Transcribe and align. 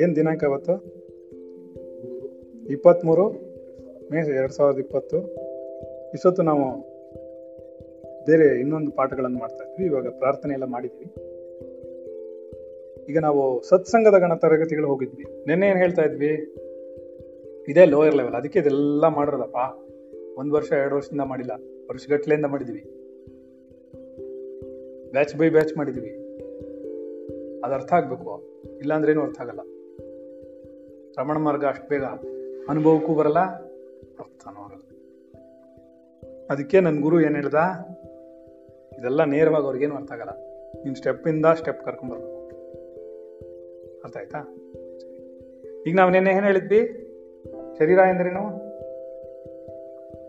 ಏನ್ 0.00 0.16
ದಿನಾಂಕ 0.16 0.44
ಅವತ್ತು 0.44 0.72
ಇಪ್ಪತ್ತ್ಮೂರು 2.68 3.28
ಮೇ 4.12 4.18
ಎರಡು 4.18 4.52
ಸಾವಿರದ 4.52 4.78
ಇಪ್ಪತ್ತು. 4.78 5.16
ಇಷ್ಟೊತ್ತು 6.14 6.42
ನಾವು 6.42 6.80
ಬೇರೆ 8.26 8.60
ಇನ್ನೊಂದು 8.60 8.90
ಪಾಠಗಳನ್ನು 8.90 9.38
ಮಾಡ್ತಾ 9.38 9.64
ಇದ್ವಿ, 9.64 9.86
ಇವಾಗ 9.86 10.08
ಪ್ರಾರ್ಥನೆ 10.08 10.52
ಎಲ್ಲ 10.52 10.64
ಮಾಡಿದ್ವಿ. 10.64 11.04
ಈಗ 13.08 13.18
ನಾವು 13.18 13.62
ಸತ್ಸಂಗದ 13.62 14.18
ಗಣ 14.18 14.34
ತರಗತಿಗಳು 14.34 14.88
ಹೋಗಿದ್ವಿ. 14.88 15.24
ನಿನ್ನೆ 15.46 15.68
ಏನು 15.68 15.78
ಹೇಳ್ತಾ 15.78 16.02
ಇದ್ವಿ? 16.02 16.54
ಇದೇ 17.68 17.84
ಲೋಯರ್ 17.84 18.14
ಲೆವೆಲ್ 18.14 18.34
ಅದಕ್ಕೆ 18.34 18.58
ಇದೆಲ್ಲ 18.58 19.08
ಮಾಡಿರೋದಪ್ಪ. 19.08 19.56
ಒಂದು 20.38 20.54
ವರ್ಷ, 20.54 20.72
ಎರಡು 20.72 20.94
ವರ್ಷದಿಂದ 20.94 21.20
ಮಾಡಿಲ್ಲ. 21.20 21.50
ವರ್ಷಗಟ್ಲೆಯಿಂದ 21.90 22.46
ಮಾಡಿದ್ವಿ. 22.46 22.91
ಬ್ಯಾಚ್ 25.12 25.36
ಬೈ 25.36 25.50
ಬ್ಯಾಚ್ 25.50 25.76
ಮಾಡಿದ್ವಿ. 25.76 26.10
ಅದು 27.64 27.74
ಅರ್ಥ 27.74 27.92
ಆಗಬೇಕು. 27.92 28.42
ಇಲ್ಲಾಂದ್ರೆ 28.78 29.12
ಏನು 29.12 29.22
ಅರ್ಥ 29.22 29.40
ಆಗಲ್ಲ. 29.40 29.60
ರಮಣ 31.18 31.36
ಮಾರ್ಗ 31.38 31.64
ಅಷ್ಟು 31.64 31.88
ಬೇಗ 31.88 32.04
ಅನುಭವಕ್ಕೂ 32.68 33.14
ಬರಲ್ಲ 33.14 33.38
ಅರ್ಥನೂ 34.18 34.60
ಆಗಲ್ಲ 34.60 34.82
ಅದಕ್ಕೆ 36.50 36.80
ನನ್ನ 36.80 37.02
ಗುರು 37.02 37.20
ಏನು 37.20 37.34
ಹೇಳ್ದ? 37.34 37.54
ಇದೆಲ್ಲ 38.98 39.24
ನೇರವಾಗಿ 39.24 39.64
ಅವ್ರಿಗೇನು 39.64 39.96
ಅರ್ಥ 39.96 40.12
ಆಗಲ್ಲ. 40.12 40.30
ನೀನ್ 40.84 40.94
ಸ್ಟೆಪ್ 40.94 41.28
ಇಂದ 41.28 41.46
ಸ್ಟೆಪ್ 41.46 41.84
ಕರ್ಕೊಂಡ್ಬರ್ಬೇಕು 41.84 42.38
ಅರ್ಥ 44.04 44.16
ಆಯ್ತಾ? 44.16 44.38
ಈಗ 45.86 45.96
ನಾವು 45.96 46.10
ನಿನ್ನೆ 46.10 46.30
ಏನು 46.30 46.46
ಹೇಳಿದ್ವಿ? 46.46 46.80
ಶರೀರ 47.78 47.98
ಎಂದ್ರೇನು? 47.98 48.72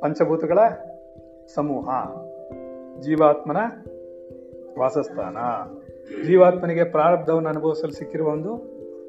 ಪಂಚಭೂತಗಳ 0.01 0.59
ಸಮೂಹ. 1.55 1.89
ಜೀವಾತ್ಮನ 2.99 3.57
ವಾಸಸ್ಥಾನ. 4.79 5.37
ಜೀವಾತ್ಮನಿಗೆ 6.25 6.83
ಪ್ರಾರಬ್ಧವನ್ನು 6.83 7.49
ಅನುಭವಿಸಲು 7.49 7.91
ಸಿಕ್ಕಿರುವ 7.91 8.27
ಒಂದು 8.27 8.51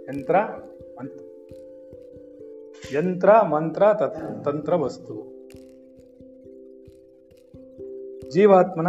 ಯಂತ್ರ 0.08 0.36
ಯಂತ್ರ, 2.94 3.42
ಮಂತ್ರ, 3.42 3.82
ತತ್- 3.92 4.44
ತಂತ್ರ, 4.44 4.74
ವಸ್ತು. 4.74 5.34
ಜೀವಾತ್ಮನ 8.30 8.88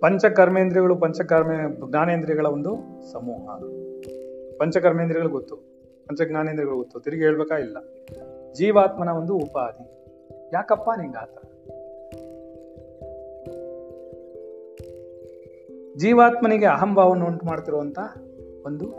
ಪಂಚಕರ್ಮೇಂದ್ರಿಯಗಳು, 0.00 0.96
ಪಂಚಕರ್ಮ, 0.96 1.50
ಜ್ಞಾನೇಂದ್ರಿಯಗಳ 1.90 2.46
ಒಂದು 2.46 2.76
ಸಮೂಹ. 3.12 3.56
ಪಂಚಕರ್ಮೇಂದ್ರಿಯಗಳು 4.58 5.32
ಗೊತ್ತು. 5.32 5.56
ಪಂಚಜ್ಞಾನೇಂದ್ರಿಯಗಳು 6.08 6.76
ಗೊತ್ತು. 6.76 7.00
ತಿರುಗಿ 7.00 7.22
ಹೇಳ್ಬೇಕಾ 7.22 7.58
ಇಲ್ಲ. 7.58 7.76
ಜೀವಾತ್ಮನ 8.52 9.08
ಒಂದು 9.08 9.34
ಉಪಾಧಿ. 9.34 10.06
ಯಾಕಪ್ಪ 10.54 10.90
ನಿಂಗೆ 11.00 11.18
ಆತ 11.18 11.51
ಜೀವಾತ್ಮನಿಗೆ 15.96 16.66
ಅಹಂಭಾವವನ್ನು 16.66 17.26
ಉಂಟು 17.26 17.46
ಮಾಡ್ತಿರುವಂತ 17.46 17.98
ಒಂದು 18.66 18.90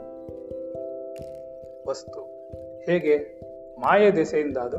ವಸ್ತು. 1.90 2.20
ಹೇಗೆ? 2.92 3.18
ಮಾಯ 3.80 4.12
ದೆಸೆಯಿಂದ 4.12 4.58
ಅದು. 4.58 4.78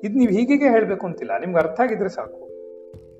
ಇದು 0.00 0.18
ನೀವು 0.18 0.32
ಹೀಗೆ 0.32 0.68
ಹೇಳಬೇಕು 0.68 1.06
ಅಂತಿಲ್ಲ. 1.06 1.38
ನಿಮ್ಗೆ 1.40 1.58
ಅರ್ಥ 1.58 1.80
ಆಗಿದ್ರೆ 1.80 2.08
ಸಾಕು. 2.08 2.48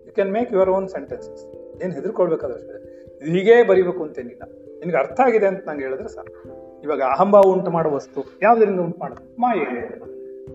You 0.07 0.13
can 0.13 0.33
make 0.33 0.53
your 0.53 0.71
own 0.71 0.89
sentences 0.89 1.47
ಏನು 1.85 1.93
ಹೆದರ್ಕೊಳ್ಬೇಕಾದ 1.93 2.51
ಇದು 2.51 3.33
ಹೀಗೇ 3.33 3.63
ಬರಿಬೇಕು 3.63 4.03
ಅಂತೇನಿಲ್ಲ 4.03 4.43
ನಿನಗೆ 4.81 4.97
ಅರ್ಥ 4.97 5.21
ಆಗಿದೆ 5.21 5.47
ಅಂತ 5.47 5.69
ನಂಗೆ 5.69 5.83
ಹೇಳಿದ್ರೆ 5.83 6.09
ಸಾಕು. 6.09 6.49
ಇವಾಗ 6.85 7.03
ಅಹಂಭಾವ 7.03 7.43
ಉಂಟು 7.43 7.71
ಮಾಡೋ 7.71 7.91
ವಸ್ತು 7.91 8.25
ಯಾವುದರಿಂದ 8.43 8.81
ಉಂಟು 8.81 9.01
ಮಾಡೋದು? 9.01 9.41
ಮಾಯೆ. 9.41 9.87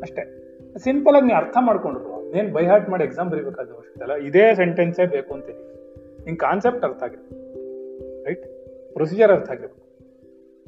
ಅಷ್ಟೇ. 0.02 0.44
ಸಿಂಪಲ್ 0.78 1.16
ಆಗಿ 1.16 1.26
ನೀವು 1.26 1.38
ಅರ್ಥ 1.38 1.58
ಮಾಡ್ಕೊಂಡ್ರು. 1.60 2.32
ನೀನು 2.32 2.54
ಬೈ 2.54 2.66
ಹಾರ್ಟ್ 2.66 2.90
ಮಾಡಿ 2.90 3.04
ಎಕ್ಸಾಮ್ 3.04 3.32
ಬರಿಬೇಕಾದ 3.32 3.70
ಅವಶ್ಯಕತೆ 3.70 4.14
ಇಲ್ಲ 4.14 4.28
ಇದೇ 4.28 4.56
ಸೆಂಟೆನ್ಸೇ 4.56 5.06
ಬೇಕು 5.06 5.34
ಅಂತೀನಿ 5.34 5.77
ನಿಂಗೆ 6.28 6.40
ಕಾನ್ಸೆಪ್ಟ್ 6.40 6.86
ಅರ್ಥ 6.86 7.04
ಆಗಿರ್ಬೇಕು. 7.04 8.26
ರೈಟ್ 8.26 8.46
ಪ್ರೊಸೀಜರ್ 8.94 9.32
ಅರ್ಥ 9.32 9.50
ಆಗಿರ್ಬೇಕು. 9.50 9.88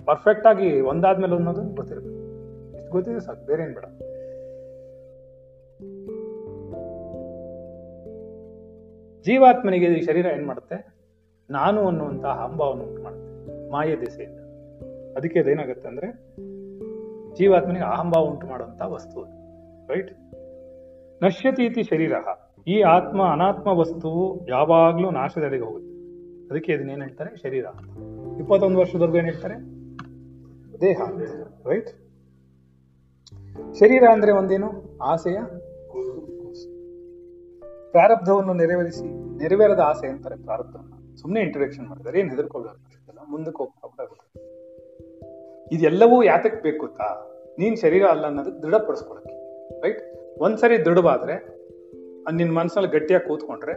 ಪರ್ಫೆಕ್ಟ್ 0.06 0.48
ಆಗಿ 0.48 0.82
ಒಂದಾದ್ಮೇಲೆ 0.82 1.36
ಅನ್ನೋದು 1.36 1.62
ಗೊತ್ತಿರಬೇಕು. 1.62 2.16
ಇಷ್ಟು 2.78 2.92
ಗೊತ್ತಿದೆ 2.92 3.20
ಸಾಕು, 3.20 3.46
ಬೇರೆ 3.46 3.64
ಏನು 3.64 3.74
ಬೇಡ. 3.74 3.86
ಜೀವಾತ್ಮನಿಗೆ 9.24 9.86
ಈ 9.86 10.02
ಶರೀರ 10.02 10.26
ಏನು 10.26 10.48
ಮಾಡುತ್ತೆ? 10.48 10.96
ನಾನು 11.50 11.88
ಅನ್ನುವಂತಹ 11.88 12.30
ಹಂಬವನ್ನು 12.30 12.84
ಉಂಟು 12.84 13.04
ಮಾಡುತ್ತೆ 13.04 13.70
ಮಾಯೆ 13.72 14.02
ದಿಸೆಯಿಂದ. 14.02 14.40
ಅದಕ್ಕೆ 15.18 15.40
ಅದೇನಾಗುತ್ತೆ 15.40 15.88
ಅಂದ್ರೆ 15.88 16.08
ಜೀವಾತ್ಮನಿಗೆ 17.36 17.86
ಅಹಂಭಾವ 17.86 18.24
ಉಂಟು 18.24 18.48
ಮಾಡುವಂಥ 18.48 18.82
ವಸ್ತು 18.82 19.24
ರೈಟ್ 19.94 20.12
ನಶ್ಯತೀತಿ 21.24 21.84
ಶರೀರ 21.84 22.14
ಈ 22.68 22.82
ಆತ್ಮ 22.82 23.24
ಅನಾತ್ಮ 23.24 23.68
ವಸ್ತುವು 23.68 24.48
ಯಾವಾಗ್ಲೂ 24.50 25.10
ನಾಶದೆಡೆಗೆ 25.10 25.64
ಹೋಗುತ್ತೆ. 25.64 25.90
ಅದಕ್ಕೆ 26.50 26.74
ಇದನ್ನೇನ್ 26.74 27.02
ಹೇಳ್ತಾರೆ? 27.02 27.36
ಶರೀರ 27.36 27.66
ಇಪ್ಪತ್ತೊಂದು 28.40 28.80
ವರ್ಷದವರೆಗೂ 28.80 29.18
ಏನ್ 29.18 29.26
ಹೇಳ್ತಾರೆ? 29.26 29.56
ದೇಹ 30.82 31.02
ರೈಟ್ 31.66 31.90
ಶರೀರ 33.80 34.04
ಅಂದ್ರೆ 34.12 34.32
ಒಂದೇನು? 34.32 34.98
ಆಸೆಯ 35.02 35.38
ಪ್ರಾರಬ್ಧವನ್ನು 37.92 38.54
ನೆರವೇರಿಸಿ, 38.54 39.38
ನೆರವೇರದ 39.38 39.80
ಆಸೆ 39.80 40.08
ಅಂತಾರೆ 40.08 40.44
ಪ್ರಾರಬ್ಧವನ್ನ. 40.44 41.16
ಸುಮ್ಮನೆ 41.16 41.42
ಇಂಟ್ರಡಕ್ಷನ್ 41.42 41.88
ಮಾಡಿದ್ದಾರೆ 41.88 42.20
ಏನ್ 42.20 42.30
ಹೆದರ್ಕೊಳ್ಬೇಕು 42.30 42.76
ಅಷ್ಟೆಲ್ಲ 42.76 43.20
ಮುಂದಕ್ಕೆ 43.30 43.58
ಹೋಗ್ತಾ 43.58 44.16
ಇದೆಲ್ಲವೂ 45.72 46.24
ಯಾತಕ್ಕೆ 46.24 46.62
ಬೇಕು 46.62 46.86
ನೀನ್ 47.60 47.78
ಶರೀರ 47.78 48.06
ಅಲ್ಲ 48.06 48.26
ಅನ್ನೋದಕ್ಕೆ 48.26 48.62
ದೃಢಪಡಿಸ್ಕೊಳಕ್ಕೆ 48.62 49.82
ರೈಟ್ 49.82 50.02
ಒಂದ್ಸರಿ 50.40 50.86
ದೃಢವಾದ್ರೆ 50.86 51.59
ಅದ್ 52.28 52.36
ನಿನ್ 52.36 52.56
ಮನಸ್ಸಲ್ಲಿ 52.56 52.90
ಗಟ್ಟಿಯಾಗಿ 52.90 53.28
ಕೂತ್ಕೊಂಡ್ರೆ 53.28 53.74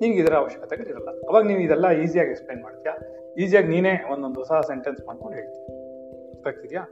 ನಿನ್ಗೆ 0.00 0.20
ಇದರ 0.20 0.34
ಅವಶ್ಯಕತೆ 0.34 0.90
ಇರಲ್ಲ. 0.90 1.08
ಅವಾಗ 1.28 1.44
ನೀವು 1.44 1.60
ಇದೆಲ್ಲ 1.60 1.90
ಈಸಿಯಾಗಿ 1.90 2.30
ಎಕ್ಸ್ಪ್ಲೈನ್ 2.30 2.62
ಮಾಡ್ತೀಯಾ? 2.62 2.96
ಈಸಿಯಾಗಿ 3.38 3.68
ನೀನೇ 3.68 4.12
ಒಂದೊಂದು 4.12 4.42
ಹೊಸ 4.42 4.66
ಸೆಂಟೆನ್ಸ್ 4.66 5.06
ಮಾಡ್ಕೊಂಡು 5.06 5.36
ಹೇಳ್ತೀಯ 5.36 5.64
ಗೊತ್ತಾಗ್ತಿದ್ಯಾ 6.28 6.82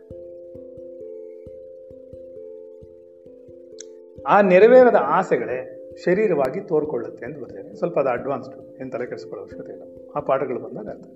ಆ 4.27 4.41
ನೆರವೇರದ 4.41 4.97
ಆಸೆಗಳೇ 5.03 5.79
ಶರೀರವಾಗಿ 6.05 6.61
ತೋರ್ಕೊಳ್ಳುತ್ತೆ 6.61 7.27
ಅಂತ 7.27 7.39
ಬರ್ತೇನೆ 7.39 7.75
ಸ್ವಲ್ಪ 7.75 7.99
ಅದು 7.99 8.09
ಅಡ್ವಾನ್ಸ್ಡ್ 8.09 8.81
ಏನು 8.81 8.91
ತಲೆ 8.91 9.07
ಕೆಡಿಸ್ಕೊಳ್ಳೋ 9.07 9.43
ಅವಶ್ಯಕತೆ 9.43 9.73
ಇಲ್ಲ. 9.73 9.83
ಆ 10.17 10.21
ಪಾಠಗಳು 10.21 10.61
ಬಂದಾಗ 10.61 10.89
ಅರ್ಥ. 10.89 11.07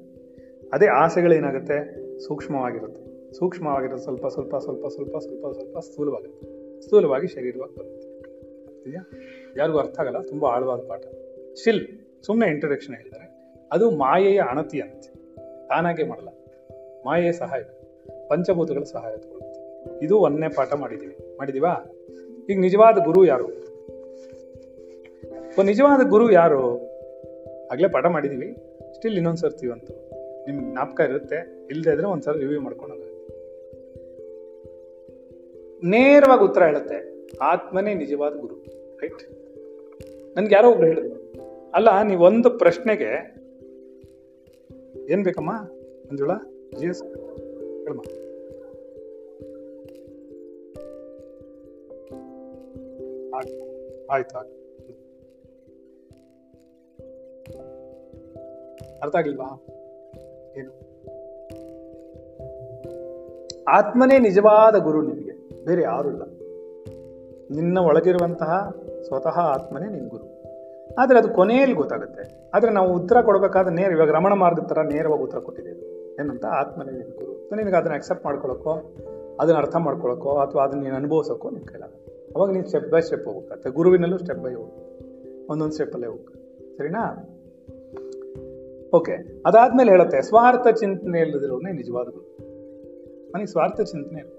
ಅದೇ 0.73 0.87
ಆಸೆಗಳೇನಾಗುತ್ತೆ 0.87 1.79
ಸೂಕ್ಷ್ಮವಾಗಿರುತ್ತೆ. 2.19 3.33
ಸೂಕ್ಷ್ಮವಾಗಿರೋದು 3.33 4.03
ಸ್ವಲ್ಪ 4.03 4.27
ಸ್ವಲ್ಪ 4.27 4.57
ಸ್ವಲ್ಪ 4.57 4.87
ಸ್ವಲ್ಪ 4.87 5.17
ಸ್ವಲ್ಪ 5.17 5.47
ಸ್ವಲ್ಪ 5.47 5.79
ಸ್ಥೂಲವಾಗುತ್ತೆ 5.79 6.81
ಸ್ಥೂಲವಾಗಿ 6.81 7.27
ಶರೀರವಾಗಿ 7.27 7.77
ಬರುತ್ತೆ. 7.77 8.06
ಇದೆಯಾ 8.87 9.05
ಯಾರಿಗೂ 9.57 9.79
ಅರ್ಥ 9.79 10.01
ಆಗಲ್ಲ, 10.01 10.23
ತುಂಬಾ 10.23 10.51
ಆಳವಾದ 10.51 10.79
ಪಾಠ. 10.79 11.03
ಸ್ಟಿಲ್ 11.55 11.87
ಸುಮ್ಮನೆ 12.23 12.51
ಇಂಟ್ರಡಕ್ಷನ್ 12.51 12.95
ಹೇಳ್ತಾರೆ 12.95 13.37
ಅದು 13.73 13.91
ಮಾಯೆಯ 13.91 14.41
ಅಣತಿ 14.41 14.81
ಅಂತೆ. 14.81 15.17
ತಾನಾಗೆ 15.69 16.05
ಮಾಡಲ್ಲ. 16.05 16.29
ಮಾಯೆಯ 17.07 17.33
ಸಹಾಯ. 17.33 17.63
ಪಂಚಭೂತಗಳ 18.29 18.83
ಸಹಾಯ 18.83 19.17
ತಗೊಳ್ಳುತ್ತೆ. 19.17 20.05
ಇದು 20.05 20.19
ಒಂದನೇ 20.19 20.49
ಪಾಠ 20.49 20.75
ಮಾಡಿದೀವಿ. 20.75 21.17
ಮಾಡಿದೀವಾ? 21.39 21.73
ಈಗ 22.51 22.61
ನಿಜವಾದ 22.61 23.05
ಗುರು 23.05 23.25
ಯಾರು? 23.25 23.49
ನಿಜವಾದ 25.63 26.09
ಗುರು 26.09 26.31
ಯಾರು? 26.31 26.81
ಆಗ್ಲೇ 27.73 27.89
ಪಾಠ 27.89 28.07
ಮಾಡಿದೀವಿ. 28.07 28.57
ಸ್ಟಿಲ್ 28.95 29.15
ಇನ್ನೊಂದ್ 29.15 29.39
ಸರ್ತಿ 29.39 29.71
ಅಂತ 29.71 29.91
ನಿಮ್ಗೆ 30.47 30.71
ಜ್ಞಾಪಕ 30.71 31.01
ಇರುತ್ತೆ. 31.01 31.67
ಇಲ್ಲದೆ 31.71 31.91
ಇದ್ರೆ 31.91 32.39
ರಿವ್ಯೂ 32.39 32.61
ಮಾಡ್ಕೊಂಡಾಗ 32.61 32.99
ನೇರವಾಗಿ 35.85 36.45
ಉತ್ತರ 36.45 36.63
ಹೇಳುತ್ತೆ. 36.65 37.27
ಆತ್ಮನೇ 37.43 37.95
ನಿಜವಾದ 37.95 38.35
ಗುರು 38.35 38.55
ರೈಟ್ 39.03 39.23
ನನ್ಗೆ 40.37 40.55
ಯಾರೋ 40.55 40.71
ಒಬ್ರು 40.71 40.87
ಹೇಳಿದ್ರು. 40.87 41.33
ಅಲ್ಲ, 41.75 42.03
ನೀವು 42.03 42.25
ಒಂದು 42.25 42.51
ಪ್ರಶ್ನೆಗೆ 42.51 43.37
ಏನ್ 45.13 45.25
ಬೇಕಮ್ಮ? 45.25 45.53
ಮಂಜುಳ 46.11 46.31
ಜಿ 46.79 46.87
ಎಸ್ 46.87 47.03
ಹೇಳಮ್ಮ 47.03 48.01
ಆಯ್ತು 53.35 54.39
ಆಯ್ತು. 54.39 54.57
ಅರ್ಥ 59.03 59.17
ಆಗ್ಲಿಲ್ವಾ? 59.17 59.67
ಏನು? 60.57 60.71
ಆತ್ಮನೇ 63.69 64.19
ನಿಜವಾದ 64.19 64.77
ಗುರು 64.77 65.03
ನಿಮಗೆ. 65.03 65.36
ಬೇರೆ 65.67 65.83
ಯಾರು 65.83 66.09
ಇಲ್ಲ. 66.09 66.23
ನಿನ್ನ 67.51 67.79
ಒಳಗಿರುವಂತಹ 67.79 68.77
ಸ್ವತಃ 69.07 69.39
ಆತ್ಮನೇ 69.39 69.89
ನಿನ್ 69.89 70.09
ಗುರು. 70.09 70.27
ಆದರೆ 70.99 71.19
ಅದು 71.19 71.29
ಕೊನೆಯಲ್ಲಿ 71.29 71.77
ಗೊತ್ತಾಗುತ್ತೆ. 71.77 72.51
ಆದರೆ 72.55 72.71
ನಾವು 72.71 72.95
ಉತ್ತರ 72.95 73.21
ಕೊಡಬೇಕಾದ 73.21 73.69
ನೇರ, 73.69 73.91
ಇವಾಗ 73.93 74.11
ರಮಣ 74.11 74.33
ಮಾರ್ಗದ 74.33 74.67
ಥರ 74.67 74.83
ನೇರವಾಗಿ 74.83 75.23
ಉತ್ತರ 75.23 75.39
ಕೊಟ್ಟಿದ್ದೇವೆ 75.39 76.15
ಏನಂತ? 76.15 76.45
ಆತ್ಮನೇ 76.45 76.93
ನಿನ್ 76.93 77.11
ಗುರು. 77.11 77.57
ನಿನಗೆ 77.57 77.77
ಅದನ್ನು 77.77 77.95
ಅಕ್ಸೆಪ್ಟ್ 77.95 78.25
ಮಾಡ್ಕೊಳಕ್ಕೋ, 78.25 78.71
ಅದನ್ನು 79.41 79.61
ಅರ್ಥ 79.61 79.77
ಮಾಡ್ಕೊಳಕ್ಕೋ, 79.77 80.31
ಅಥವಾ 80.31 80.65
ಅದನ್ನ 80.65 80.83
ನೀನು 80.83 80.95
ಅನುಭವಿಸೋಕ್ಕೋ 80.95 81.51
ನಿನ್ನ 81.51 81.65
ಕೈಲ 81.73 81.83
ಅವಾಗ 82.37 82.51
ನೀನು 82.51 82.67
ಸ್ಟೆಪ್ 82.67 82.91
ಬೈ 82.91 83.01
ಸ್ಟೆಪ್ 83.01 83.27
ಹೋಗುತ್ತೆ 83.27 83.71
ಗುರುವಿನಲ್ಲೂ 83.71 84.19
ಸ್ಟೆಪ್ 84.19 84.39
ಬೈ 84.39 84.55
ಹೋಗ್ಬೇಕು 84.55 85.53
ಒಂದೊಂದು 85.53 85.73
ಸ್ಟೆಪ್ಪಲ್ಲೇ 85.73 86.07
ಹೋಗ್ಬೇಕು 86.07 86.77
ಸರಿನಾ? 86.77 87.33
ಓಕೆ 88.95 89.13
ಅದಾದ್ಮೇಲೆ 89.47 89.91
ಹೇಳುತ್ತೆ, 89.91 90.23
ಸ್ವಾರ್ಥ 90.23 90.69
ಚಿಂತನೆ 90.69 91.21
ಇಲ್ಲದಿರೋನೇ 91.21 91.73
ನಿಜವಾದ 91.73 92.05
ಗುರು. 92.05 92.37
ನನಗೆ 93.35 93.47
ಸ್ವಾರ್ಥ 93.47 93.81
ಚಿಂತನೆ 93.81 94.36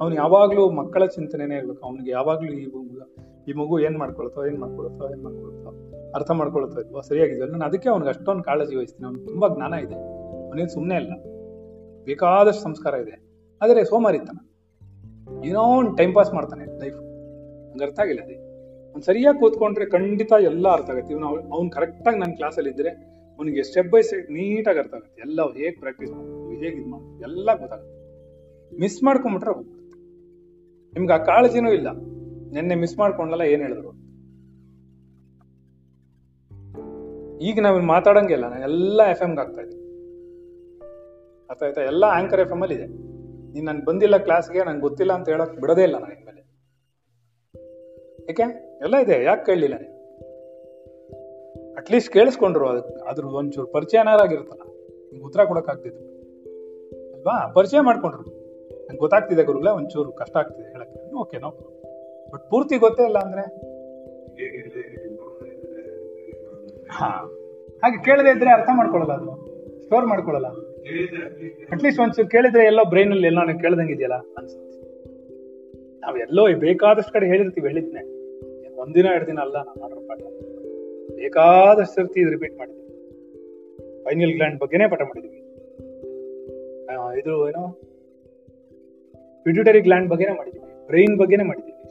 ಅವನು 0.00 0.14
ಯಾವಾಗಲೂ 0.14 0.62
ಮಕ್ಕಳ 0.80 1.04
ಚಿಂತನೆನೇ 1.16 1.56
ಇರ್ಬೇಕು 1.60 1.82
ಅವನಿಗೆ 1.88 2.10
ಯಾವಾಗಲೂ 2.10 2.52
ಈ 2.62 2.66
ಮಗು 2.74 2.82
ಈ 3.48 3.52
ಮಗು 3.60 3.74
ಏನ್ 3.86 3.96
ಮಾಡ್ಕೊಳ್ತೋ 4.02 4.40
ಏನ್ 4.48 4.58
ಮಾಡ್ಕೊಳ್ತೋ 4.58 5.04
ಏನ್ 5.14 5.22
ಮಾಡ್ಕೊಳ್ತೋ, 5.24 5.70
ಅರ್ಥ 6.16 6.30
ಮಾಡ್ಕೊಳ್ತೋ 6.30 6.80
ಇಲ್ವೋ 6.80 7.00
ಸರಿಯಾಗಿದ್ವಲ್ಲ 7.00 7.52
ನಾನು 7.52 7.64
ಅದಕ್ಕೆ 7.64 7.88
ಅವ್ನಿಗೆ 7.88 8.10
ಅಷ್ಟೊಂದು 8.10 8.42
ಕಾಳಜಿ 8.42 8.76
ವಹಿಸ್ತೀನಿ. 8.76 9.06
ಅವ್ನಿಗೆ 9.08 9.26
ತುಂಬಾ 9.26 9.48
ಜ್ಞಾನ 9.48 9.74
ಇದೆ. 9.86 9.96
ಅವನಿಗೆ 10.48 10.68
ಸುಮ್ಮನೆ 10.68 10.96
ಇಲ್ಲ 11.02 11.12
ಬೇಕಾದಷ್ಟು 12.06 12.62
ಸಂಸ್ಕಾರ 12.62 12.94
ಇದೆ. 13.04 13.14
ಆದರೆ 13.62 13.84
ಸೋಮಾರಿತನ. 13.84 14.38
ಏನೋ 15.48 15.62
ಒಂದು 15.80 15.92
ಟೈಮ್ 15.96 16.14
ಪಾಸ್ 16.14 16.32
ಮಾಡ್ತಾನೆ 16.34 16.64
ಲೈಫ್ 16.82 16.98
ನಂಗೆ 17.68 17.84
ಅರ್ಥ 17.84 17.98
ಆಗಿಲ್ಲ 18.04 18.20
ಅದೇ. 18.20 18.36
ಅವ್ನು 18.90 19.04
ಸರಿಯಾಗಿ 19.10 19.38
ಕೂತ್ಕೊಂಡ್ರೆ 19.38 19.86
ಖಂಡಿತ 19.86 20.32
ಎಲ್ಲ 20.50 20.66
ಅರ್ಥ 20.68 20.90
ಆಗುತ್ತೆ. 20.90 21.12
ಇವನು 21.14 21.28
ಅವ್ನು 21.28 21.70
ಕರೆಕ್ಟಾಗಿ 21.70 22.18
ನನ್ನ 22.18 22.32
ಕ್ಲಾಸಲ್ಲಿ 22.32 22.70
ಇದ್ರೆ 22.70 22.90
ಅವನಿಗೆ 23.38 23.62
ಸ್ಟೆಪ್ 23.62 23.90
ಬೈ 23.92 24.02
ಸ್ಟೆಪ್ 24.02 24.28
ನೀಟಾಗಿ 24.30 24.78
ಅರ್ಥ 24.78 24.94
ಆಗುತ್ತೆ. 24.94 25.22
ಎಲ್ಲ 25.22 25.40
ಹೇಗೆ 25.60 25.76
ಪ್ರಾಕ್ಟೀಸ್ 25.80 26.12
ಮಾಡಬೇಕು, 26.12 26.50
ಹೇಗೆ 26.64 26.76
ಇದು 26.82 26.98
ಎಲ್ಲ 27.28 27.48
ಗೊತ್ತಾಗುತ್ತೆ. 27.62 27.92
ಮಿಸ್ 28.72 28.98
ಮಾಡ್ಕೊಂಬಿಟ್ರೆ 29.02 29.50
ನಿಮ್ಗೆ 30.94 31.12
ಆ 31.12 31.16
ಕಾಳಜಿನೂ 31.16 31.72
ಇಲ್ಲ. 31.72 31.90
ನಿನ್ನೆ 32.54 32.74
ಮಿಸ್ 32.74 32.98
ಮಾಡ್ಕೊಂಡಲ್ಲ 32.98 33.42
ಏನ್ 33.42 33.62
ಹೇಳಿದ್ರು? 33.62 34.04
ಈಗ 37.38 37.60
ನಾವು 37.62 37.80
ಮಾತಾಡಂಗಿಲ್ಲ 37.80 38.48
ನಾನು 38.48 38.62
ಎಲ್ಲ 38.62 39.02
ಎಫ್ 39.10 39.22
ಎಮ್ಗೆ 39.22 39.40
ಆಗ್ತಾ 39.40 39.60
ಇದ್ದೀನಿ 39.60 39.82
ಅರ್ಥ 41.50 41.62
ಆಯ್ತಾ? 41.62 41.80
ಎಲ್ಲ 41.80 42.04
ಆಂಕರ್ 42.04 42.40
ಎಫ್ 42.40 42.52
ಎಂ 42.52 42.62
ಅಲ್ಲಿ 42.62 42.74
ಇದೆ. 42.74 42.86
ನೀನ್ 43.52 43.66
ನಾನು 43.66 43.84
ಬಂದಿಲ್ಲ 43.84 44.16
ಕ್ಲಾಸ್ಗೆ 44.16 44.64
ನಂಗೆ 44.64 44.80
ಗೊತ್ತಿಲ್ಲ 44.80 45.12
ಅಂತ 45.12 45.28
ಹೇಳಕ್ 45.28 45.60
ಬಿಡೋದೇ 45.60 45.82
ಇಲ್ಲ 45.82 45.98
ನನಗೆ 45.98 46.24
ಮೇಲೆ 46.24 46.40
ಏಕೆ? 48.30 48.42
ಎಲ್ಲ 48.82 48.96
ಇದೆ. 48.96 49.24
ಯಾಕೆ 49.24 49.46
ಕೇಳಲಿಲ್ಲ 49.46 49.74
ನೀನು? 49.74 49.94
ಅಟ್ಲೀಸ್ಟ್ 51.74 52.12
ಕೇಳಿಸ್ಕೊಂಡ್ರು 52.12 52.68
ಅದಕ್ಕೆ 52.68 53.08
ಅದ್ರ 53.08 53.24
ಒಂಚೂರು 53.24 53.66
ಪರಿಚಯನಾರಾಗಿರುತ್ತಲ್ಲ 53.66 54.62
ನಿಮ್ಗೆ 55.10 55.26
ಉತ್ತರ 55.26 55.44
ಕೊಡಕ್ 55.44 55.68
ಆಗ್ತಿದ್ರು 55.68 56.00
ಅಲ್ವಾ? 57.12 57.52
ಪರಿಚಯ 57.52 57.80
ಮಾಡ್ಕೊಂಡ್ರು. 57.80 58.43
ನಂಗೆ 58.84 58.98
ಗೊತ್ತಾಗ್ತಿದೆ 58.98 59.44
ಗುರುಗಳೇ, 59.44 59.70
ಒಂಚೂರು 59.70 60.12
ಕಷ್ಟ 60.12 60.36
ಆಗ್ತಿದೆ 60.36 60.68
ಹೇಳಕ್ಕೆ. 60.68 61.14
ಓಕೆ 61.14 61.38
ನೋ 61.38 61.50
ಬಟ್ 62.32 62.50
ಪೂರ್ತಿ 62.50 62.76
ಗೊತ್ತೇ 62.76 63.04
ಇಲ್ಲ 63.04 63.18
ಅಂದ್ರೆ? 63.18 63.74
ಹಾ. 66.90 67.06
ಹಾಗೆ 67.82 68.04
ಕೇಳದೆ 68.04 68.36
ಇದ್ರೆ 68.36 68.52
ಅರ್ಥ 68.52 68.68
ಮಾಡ್ಕೊಳ್ಳಲ್ಲ 68.76 69.12
ಅದು. 69.12 69.54
ಸ್ಟೋರ್ 69.82 70.06
ಮಾಡ್ಕೊಳ್ಳಲ್ಲ. 70.06 70.46
ಅಟ್ಲೀಸ್ಟ್ 71.70 72.00
ಒಂಚೂರು 72.00 72.28
ಕೇಳಿದ್ರೆ 72.28 72.64
ಎಲ್ಲೋ 72.64 72.84
ಬ್ರೈನ್ 72.84 73.10
ಅಲ್ಲಿ 73.10 73.26
ಎಲ್ಲ 73.26 73.38
ನಾನು 73.38 73.58
ಕೇಳ್ದಂಗಿದೆಯಲ್ಲ 73.58 74.14
ಅನ್ಸುತ್ತೆ. 74.14 74.74
ನಾವ್ 75.98 76.54
ಬೇಕಾದಷ್ಟು 76.54 77.12
ಕಡೆ 77.12 77.26
ಹೇಳಿರ್ತೀವಿ, 77.26 77.68
ಹೇಳಿದ್ನೆ. 77.68 78.14
ಒಂದಿನ 78.76 79.06
ಎರಡು 79.06 79.26
ದಿನ 79.26 79.38
ಅಲ್ಲ 79.38 79.56
ನಾನು 79.56 79.80
ಮಾಡೋ 79.80 79.96
ಪಾಠ. 79.96 80.18
ಬೇಕಾದಷ್ಟು 81.16 81.94
ಸರ್ತಿ 81.94 82.20
ಇದು 82.20 82.30
ರಿಪೀಟ್ 82.30 82.58
ಮಾಡಿದ್ವಿ. 82.58 82.84
ಫೈನಲ್ 84.04 84.32
ಗ್ಲ್ಯಾಂಡ್ 84.32 84.58
ಬಗ್ಗೆನೇ 84.60 84.88
ಪಾಠ 84.88 85.02
ಮಾಡಿದ್ವಿ. 85.02 85.40
ಇದು 87.20 87.48
ಏನೋ? 87.48 87.80
ಪಿಟ್ಯೂಟರಿ 89.44 89.80
ಗ್ಲ್ಯಾಂಡ್ 89.86 90.08
ಬಗ್ಗೆನೇ 90.12 90.34
ಮಾಡಿದ್ದೀವಿ 90.38 90.68
ಬ್ರೈನ್ 90.88 91.14
ಬಗ್ಗೆನೇ 91.20 91.44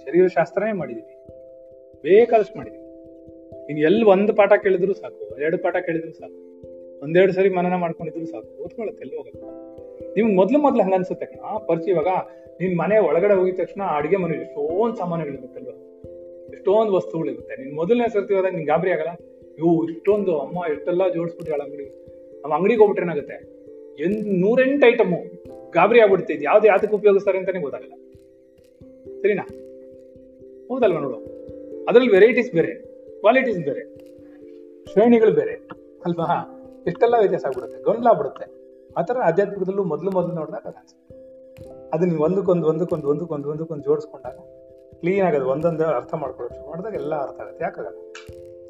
ಶರೀರ 0.06 0.26
ಶಾಸ್ತ್ರನೇ 0.38 0.74
ಮಾಡಿದ್ದೀವಿ 0.82 1.12
ಬೇಕಾದಷ್ಟು 2.06 2.56
ಮಾಡಿದ್ವಿ. 2.60 2.80
ಇನ್ನು 3.70 3.82
ಎಲ್ಲಿ 3.90 4.06
ಒಂದು 4.14 4.32
ಪಾಠ 4.40 4.54
ಕೇಳಿದ್ರು 4.64 4.94
ಸಾಕು, 4.94 5.26
ಎರಡು 5.46 5.58
ಪಾಠ 5.66 5.76
ಕೇಳಿದ್ರು 5.88 6.14
ಸಾಕು, 6.20 6.40
ಒಂದೆರಡು 7.04 7.34
ಸರಿ 7.38 7.50
ಮನನ 7.58 7.76
ಮಾಡ್ಕೊಂಡಿದ್ರು 7.84 8.28
ಸಾಕು 8.34 8.50
ಓದ್ಕೊಳತ್ತೆ 8.64 9.02
ಎಲ್ಲಿ 9.06 9.16
ಹೋಗಲ್ಲ. 9.20 9.44
ನಿಮ್ಗೆ 10.16 10.36
ಮೊದಲು 10.40 10.58
ಮೊದಲು 10.66 10.82
ಹಂಗ 10.86 10.96
ಅನ್ಸುತ್ತೆ 11.00 11.26
ಕಣ 11.26 11.40
ಪರಿಚಯ 11.70 11.92
ಇವಾಗ 11.96 12.12
ನಿನ್ 12.62 12.74
ಮನೆ 12.82 12.98
ಒಳಗಡೆ 13.10 13.36
ಹೋಗಿದ 13.40 13.56
ತಕ್ಷಣ 13.62 13.82
ಅಡಿಗೆ 13.98 14.18
ಮನೆ 14.24 14.36
ಎಷ್ಟೊಂದು 14.44 14.96
ಸಾಮಾನುಗಳಿರುತ್ತಲ್ವ 15.02 15.72
ಎಷ್ಟೊಂದು 16.56 16.94
ವಸ್ತುಗಳಿರುತ್ತೆ. 16.98 17.54
ನೀನ್ 17.62 17.74
ಮೊದಲನೇ 17.82 18.08
ಸರ್ತಿ 18.16 18.34
ಹೋದಾಗ 18.38 18.54
ನಿನ್ 18.58 18.68
ಗಾಬರಿ 18.72 18.92
ಆಗಲ್ಲ? 18.96 19.14
ಇವು 19.60 19.72
ಇಷ್ಟೊಂದು 19.90 20.34
ಅಮ್ಮ 20.44 20.58
ಎಷ್ಟೆಲ್ಲ 20.74 21.04
ಜೋಡಿಸ್ಬಿಟ್ಟಾಳ 21.16 21.62
ಅಂಗಡಿ 21.68 21.86
ನಮ್ಮ 22.44 22.54
ಅಂಗಡಿಗೆ 22.58 22.80
ಹೋಗ್ಬಿಟ್ರೆ 22.82 23.06
ಏನಾಗುತ್ತೆ? 23.08 23.38
ಎನ್ 24.06 24.18
ನೂರೆಂಟು 24.44 24.86
ಐಟಮು. 24.92 25.20
ಗಾಬರಿ 25.74 26.00
ಆಗ್ಬಿಡುತ್ತೆ 26.00 26.34
ಇದು 26.34 26.44
ಯಾವ್ದು 26.44 26.68
ಯಾತಕ್ಕೆ 26.68 26.96
ಉಪಯೋಗಿಸ್ತಾರೆ 26.96 27.38
ಅಂತಾನೆ 27.38 27.60
ಗೊತ್ತಾಗಲ್ಲ. 27.60 27.94
ಸರಿನಾ? 29.22 29.44
ಹೌದಲ್ವ 30.68 31.00
ನೋಡು. 31.00 31.18
ಅದ್ರಲ್ಲಿ 31.90 32.12
ವೆರೈಟೀಸ್ 32.12 32.52
ಬೇರೆ 32.52 32.74
ಕ್ವಾಲಿಟೀಸ್ 33.20 33.60
ಬೇರೆ, 33.60 33.96
ಶ್ರೇಣಿಗಳು 34.86 35.32
ಬೇರೆ, 35.32 35.52
ಅಲ್ವಾ? 36.06 36.60
ಎಷ್ಟೆಲ್ಲ 36.88 37.16
ವ್ಯತ್ಯಾಸ 37.20 37.46
ಆಗ್ಬಿಡುತ್ತೆ? 37.46 37.84
ಗೊಂದಲ 37.84 38.08
ಆಗ್ಬಿಡುತ್ತೆ. 38.08 38.64
ಆ 38.98 39.02
ಥರ 39.02 39.18
ಆಧ್ಯಾತ್ಮಿಕದಲ್ಲೂ 39.18 39.84
ಮೊದಲು 39.84 40.12
ಮೊದಲು 40.12 40.32
ನೋಡಿದಾಗ 40.32 40.74
ಅನ್ಸುತ್ತೆ. 40.74 41.14
ಅದು 41.94 42.06
ನೀವು 42.06 42.24
ಒಂದಕ್ಕೊಂದು 42.24 42.68
ಒಂದಕ್ಕೊಂದು 42.68 43.08
ಒಂದಕ್ಕೊಂದು 43.08 43.50
ಒಂದಕ್ಕೊಂದು 43.50 43.84
ಜೋಡಿಸ್ಕೊಂಡಾಗ 43.84 44.34
ಕ್ಲೀನ್ 45.00 45.26
ಆಗೋದು 45.26 45.46
ಒಂದೊಂದು 45.46 45.86
ಅರ್ಥ 45.86 46.14
ಮಾಡ್ಕೊಳ್ಳೋದು 46.14 46.70
ಮಾಡಿದಾಗ 46.70 46.94
ಎಲ್ಲ 46.94 47.16
ಅರ್ಥ 47.16 47.42
ಆಗುತ್ತೆ. 47.42 47.64
ಯಾಕಾಗಲ್ಲ 47.64 47.98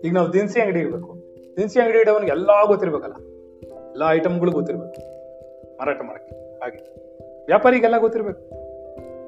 ಈಗ 0.05 0.13
ನಾವು 0.13 0.33
ದಿನಸಿ 0.33 0.61
ಅಂಗಡಿ 0.61 0.79
ಇರಬೇಕು. 0.79 1.17
ದಿನಸಿ 1.57 1.79
ಅಂಗಡಿ 1.79 1.99
ಇಡೋವನಿಗೆ 1.99 2.31
ಎಲ್ಲ 2.31 2.49
ಗೊತ್ತಿರ್ಬೇಕಲ್ಲ. 2.65 3.13
ಎಲ್ಲ 3.91 4.03
ಐಟಮ್ಗಳು 4.09 4.51
ಗೊತ್ತಿರಬೇಕು. 4.51 5.01
ಮಾರಾಟ 5.77 6.01
ಮಾಡಕ್ಕೆ. 6.01 6.42
ಹಾಗೆ 6.63 6.79
ವ್ಯಾಪಾರಿಗೆಲ್ಲ 7.45 7.97
ಗೊತ್ತಿರ್ಬೇಕು. 7.97 8.43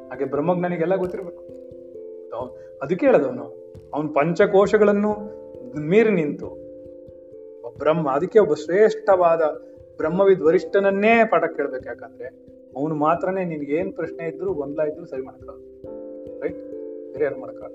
ಹಾಗೆ 0.10 0.26
ಬ್ರಹ್ಮಜ್ಞಾನಿಗೆಲ್ಲ 0.26 0.96
ಗೊತ್ತಿರ್ಬೇಕು. 0.96 1.42
ಅದಕ್ಕೆ 2.82 3.06
ಹೇಳೋದು 3.06 3.28
ಅವನು 3.94 4.08
ಪಂಚಕೋಶಗಳನ್ನು 4.14 5.12
ಮೀರಿ 5.92 6.12
ನಿಂತು 6.12 6.50
ಬ್ರಹ್ಮ, 7.80 8.06
ಅದಕ್ಕೆ 8.10 8.40
ಒಬ್ಬ 8.40 8.54
ಶ್ರೇಷ್ಠವಾದ 8.54 9.44
ಬ್ರಹ್ಮವಿದ್ 9.98 10.42
ವರಿಷ್ಠನನ್ನೇ 10.42 11.14
ಪಾಠ 11.32 11.44
ಕೇಳ್ಬೇಕು. 11.58 11.86
ಯಾಕಂದ್ರೆ 11.88 12.28
ಅವನು 12.78 12.96
ಮಾತ್ರನೇ 12.96 13.44
ನಿನ್ಗೆ 13.46 13.74
ಏನ್ 13.74 13.92
ಪ್ರಶ್ನೆ 13.94 14.24
ಇದ್ರು 14.28 14.54
ಗೊಂದಲ 14.54 14.82
ಇದ್ರು 14.82 15.06
ಸರಿ 15.06 15.22
ಮಾಡ್ಕೊಳ 15.22 15.56
ರೈಟ್ 16.44 16.60
ಬೇರೆ 17.12 17.24
ಯಾರು 17.24 17.40
ಮಾಡ್ಕೊಳ 17.40 17.68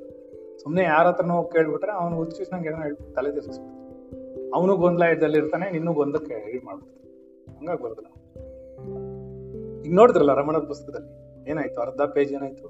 ಸುಮ್ಮನೆ 0.62 0.82
ಯಾರ 0.84 1.04
ಹತ್ರನೋ 1.06 1.36
ಕೇಳ್ಬಿಟ್ರೆ 1.42 1.92
ಅವನು 1.92 2.14
ಉಚ್ಚಿಸ್ನಂಗೆ 2.18 2.68
ಏನೋ 2.68 2.82
ಹೇಳ್ 2.82 2.96
ತಲೆ 3.16 3.30
ತಿರ್ಗಿಸ್ಬಿಡ್ತಾನೆ. 3.32 4.50
ಅವನು 4.54 4.72
ಗೊಂದಲ 4.76 5.04
ಇದ್ದಲ್ಲಿ 5.04 5.38
ಇರ್ತಾನೆ, 5.38 5.66
ನಿನ್ನೂ 5.70 5.92
ಗೊಂದಲಕ್ಕೆ 5.92 6.36
ಇದು 6.50 6.66
ಮಾಡ್ಬಿಡ್ತಾನೆ. 6.66 7.58
ಹಂಗಾಗಿ 7.58 7.84
ಈಗ 7.84 9.19
ನೋಡಿದ್ರಲ್ಲ 9.94 10.34
ರಮಣ 10.34 10.56
ಪುಸ್ತಕದಲ್ಲಿ? 10.58 11.12
ಏನಾಯ್ತು? 11.50 11.80
ಅರ್ಧ 11.80 12.02
ಪೇಜ್ 12.14 12.32
ಏನಾಯ್ತು? 12.32 12.66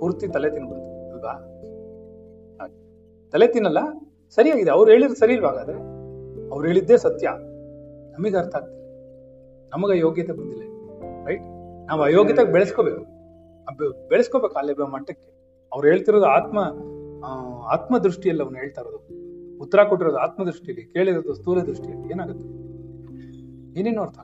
ಪೂರ್ತಿ 0.00 0.28
ತಲೆ 0.28 0.50
ತಿನ್ಬಿಡ್ತು 0.50 0.90
ಅಲ್ವಾ. 1.12 1.34
ತಲೆ 3.32 3.46
ತಿನ್ನಲ್ಲ, 3.52 3.78
ಸರಿಯಾಗಿದೆ. 4.34 4.70
ಅವ್ರು 4.70 4.90
ಹೇಳಿದ್ 4.90 5.16
ಸರಿ 5.16 5.32
ಇಲ್ವಾ 5.34 5.48
ಹಾಗಾದ್ರೆ? 5.48 5.78
ಅವ್ರು 6.50 6.66
ಹೇಳಿದ್ದೇ 6.66 6.96
ಸತ್ಯ. 6.96 7.28
ನಮಗೆ 8.12 8.36
ಅರ್ಥ 8.36 8.56
ಆಗ್ತಿಲ್ಲ. 8.56 8.84
ನಮಗೆ 9.74 9.98
ಯೋಗ್ಯತೆ 9.98 10.32
ಬಂದಿಲ್ಲ 10.32 10.62
ರೈಟ್ 11.26 11.42
ನಾವು 11.88 12.02
ಅಯೋಗ್ಯತೆಗೆ 12.02 12.52
ಬೆಳೆಸ್ಕೋಬೇಕು. 12.52 13.02
ಬೆಳೆಸ್ಕೋಬೇಕು 14.08 14.54
ಅಲ್ಲೇ 14.54 14.74
ಮಟ್ಟಕ್ಕೆ. 14.90 15.28
ಅವ್ರು 15.72 15.88
ಹೇಳ್ತಿರೋದು 15.88 16.26
ಆತ್ಮ 16.26 16.58
ಆತ್ಮದೃಷ್ಟಿಯಲ್ಲಿ 16.58 17.64
ಆತ್ಮ 17.72 17.98
ದೃಷ್ಟಿಯಲ್ಲಿ 17.98 18.42
ಅವ್ನು 18.42 18.58
ಹೇಳ್ತಾ 18.58 18.80
ಇರೋದು. 18.80 19.58
ಉತ್ತರ 19.62 19.84
ಕೊಟ್ಟಿರೋದು 19.84 20.18
ಆತ್ಮದೃಷ್ಟಿಯಲ್ಲಿ 20.18 20.84
ಕೇಳಿರೋದು 20.86 21.34
ಸ್ಥೂಲ 21.34 21.62
ದೃಷ್ಟಿಯಲ್ಲಿ 21.62 22.12
ಏನಾಗುತ್ತೆ? 22.12 22.48
ಏನೇನು 23.80 24.02
ಅರ್ಥ 24.02 24.18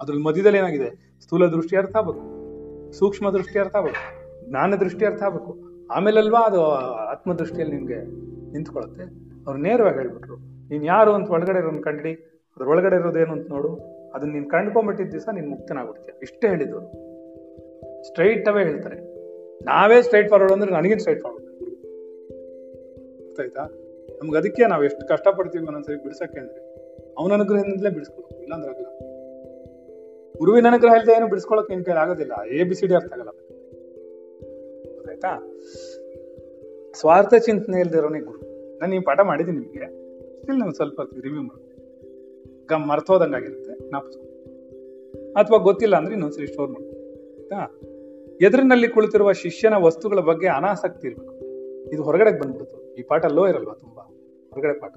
ಅದ್ರಲ್ಲಿ 0.00 0.24
ಮಧ್ಯದಲ್ಲಿ 0.26 0.58
ಏನಾಗಿದೆ? 0.62 0.90
ಸ್ಥೂಲ 1.24 1.46
ದೃಷ್ಟಿ 1.54 1.74
ಅರ್ಥ 1.80 1.94
ಆಗ್ಬೇಕು, 2.00 2.24
ಸೂಕ್ಷ್ಮ 2.98 3.30
ದೃಷ್ಟಿ 3.36 3.56
ಅರ್ಥ 3.62 3.74
ಆಗ್ಬೇಕು, 3.80 4.02
ಜ್ಞಾನ 4.48 4.76
ದೃಷ್ಟಿ 4.82 5.04
ಅರ್ಥ 5.08 5.22
ಆಗ್ಬೇಕು. 5.28 5.52
ಆಮೇಲಲ್ವಾ 5.96 6.40
ಅದು 6.50 6.60
ಆತ್ಮ 7.12 7.30
ದೃಷ್ಟಿಯಲ್ಲಿ 7.40 7.74
ನಿಮ್ಗೆ 7.76 7.98
ನಿಂತ್ಕೊಳ್ಳುತ್ತೆ. 8.54 9.04
ಅವ್ರು 9.46 9.58
ನೇರವಾಗಿ 9.66 9.98
ಹೇಳ್ಬಿಟ್ರು, 10.02 10.36
ನೀನ್ 10.70 10.84
ಯಾರು 10.92 11.10
ಅಂತ 11.18 11.28
ಒಳಗಡೆ 11.36 11.60
ಇರೋನ್ 11.62 11.80
ಕಂಡ್ರಿ 11.86 12.12
ಅದ್ರ 12.56 12.68
ಒಳಗಡೆ 12.74 12.96
ಇರೋದೇನು 13.00 13.32
ಅಂತ 13.36 13.46
ನೋಡು, 13.56 13.70
ಅದನ್ನ 14.14 14.30
ನೀನ್ 14.36 14.46
ಕಂಡ್ಕೊಂಡ್ಬಿಟ್ಟಿದ್ದ 14.54 15.12
ದಿವಸ 15.16 15.28
ನೀನ್ 15.38 15.48
ಮುಕ್ತನಾಗ್ಬಿಡ್ತೀಯ. 15.54 16.14
ಇಷ್ಟೇ 16.26 16.46
ಹೇಳಿದ್ರು 16.54 16.80
ಸ್ಟ್ರೈಟ್ 18.08 18.48
ಅವೇ 18.52 18.62
ಹೇಳ್ತಾರೆ. 18.70 18.98
ನಾವೇ 19.70 19.98
ಸ್ಟ್ರೈಟ್ 20.06 20.28
ಫಾರ್ವರ್ಡ್ 20.32 20.54
ಅಂದ್ರೆ 20.56 20.72
ನನಗಿನ್ 20.78 21.00
ಸ್ಟ್ರೈಟ್ 21.04 21.22
ಫಾರ್ವರ್ಡ್ 21.24 21.44
ಗೊತ್ತಾಯ್ತಾ 23.28 23.64
ನಮ್ಗೆ 24.20 24.36
ಅದಕ್ಕೆ 24.40 24.62
ನಾವು 24.72 24.82
ಎಷ್ಟು 24.88 25.02
ಕಷ್ಟಪಡ್ತೀವಿ 25.10 25.62
ಒಂದೊಂದ್ಸರಿ 25.70 25.96
ಬಿಡ್ಸಕ್ಕೆ 26.04 26.38
ಅಂದ್ರೆ, 26.42 26.60
ಅವನ 27.18 27.30
ಅನುಗ್ರಹದಿಂದಲೇ 27.38 27.90
ಬಿಡಿಸ್ಕೊಬೇಕು, 27.96 28.40
ಇಲ್ಲಾಂದ್ರೆ 28.44 28.70
ಆಗಲ್ಲ. 28.72 28.88
ಗುರುವಿನ 30.36 30.66
ಅನುಗ್ರಹ 30.66 30.92
ಇಲ್ಲದೆ 30.92 31.12
ಏನು 31.12 31.28
ಬಿಡಿಸ್ಕೊಳಕ್ 31.28 31.70
ನಿನ್ 31.70 31.84
ಕೈಲಿ 31.84 31.98
ಆಗೋದಿಲ್ಲ. 31.98 32.32
ಎ 32.42 32.64
ಬಿ 32.64 32.74
ಸಿ 32.74 32.86
ಡಿ 32.86 32.94
ಅರ್ಥ 32.94 33.12
ಆಗಲ್ಲ. 33.12 33.28
ಆಯ್ತಾ 35.10 35.56
ಸ್ವಾರ್ಥ 36.94 37.34
ಚಿಂತನೆ 37.34 37.80
ಇಲ್ದಿರೋನೇ 37.80 38.20
ಗುರು. 38.20 38.40
ನಾನು 38.78 38.94
ಈ 38.94 38.98
ಪಾಠ 38.98 39.20
ಮಾಡಿದ್ದೀನಿ 39.20 39.58
ನಿಮಗೆ. 39.58 39.86
ಸ್ಟಿಲ್ 40.40 40.58
ನೀವು 40.58 40.72
ಸ್ವಲ್ಪ 40.72 41.00
ರಿವ್ಯೂ 41.00 41.42
ಮಾಡಿ. 41.42 41.68
ಗಮ್ 42.66 42.88
ಮರ್ತೋದಂಗಾಗಿರುತ್ತೆ 42.88 43.90
ನಾಪಿಸ್ಕೊ 43.90 44.22
ಅಥವಾ 45.32 45.58
ಗೊತ್ತಿಲ್ಲ 45.58 45.96
ಅಂದ್ರೆ 45.96 46.12
ಇನ್ನೊಂದ್ಸರಿ 46.12 46.46
ಸ್ಟೋರ್ 46.46 46.70
ಮಾಡಿ. 46.70 46.86
ಆಯ್ತಾ? 47.36 47.80
ಎದುರಿನಲ್ಲಿ 48.40 48.88
ಕುಳಿತಿರುವ 48.88 49.32
ಶಿಷ್ಯನ 49.32 49.74
ವಸ್ತುಗಳ 49.74 50.18
ಬಗ್ಗೆ 50.18 50.46
ಅನಾಸಕ್ತಿ 50.46 51.08
ಇರಬೇಕು. 51.08 51.34
ಇದು 51.94 52.02
ಹೊರಗಡೆ 52.02 52.40
ಬಂದ್ಬಿಡ್ತು. 52.40 52.94
ಈ 52.94 53.02
ಪಾಠ 53.02 53.24
ಲೋ 53.26 53.48
ಇರಲ್ವಾ 53.48 53.74
ತುಂಬಾ? 53.74 54.02
ಹೊರಗಡೆ 54.54 54.78
ಪಾಠ. 54.78 54.92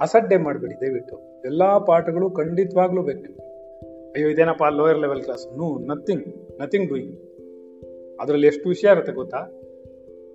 ಅಸಡ್ಡೆ 0.00 0.36
ಮಾಡಬೇಡಿ 0.36 0.80
ದಯವಿಟ್ಟು. 0.80 1.42
ಎಲ್ಲಾ 1.44 1.78
ಪಾಠಗಳು 1.78 2.30
ಖಂಡಿತವಾಗ್ಲೂ 2.30 3.02
ಬೇಕು 3.02 3.18
ನಿಮ್ಗೆ. 3.18 3.57
ಅಯ್ಯೋ, 4.14 4.28
ಇದೇನಪ್ಪ 4.34 4.64
lower 4.78 5.00
level 5.04 5.22
class 5.26 5.44
no 5.60 5.66
nothing 5.90 6.26
nothing 6.60 6.86
doing 6.90 7.14
ಅದರಲ್ಲಿ 8.22 8.46
ಎಷ್ಟು 8.46 8.66
ವಿಷಯ 8.68 8.94
ಇರುತ್ತೆ 8.94 9.12
ಗೊತ್ತಾ? 9.18 9.40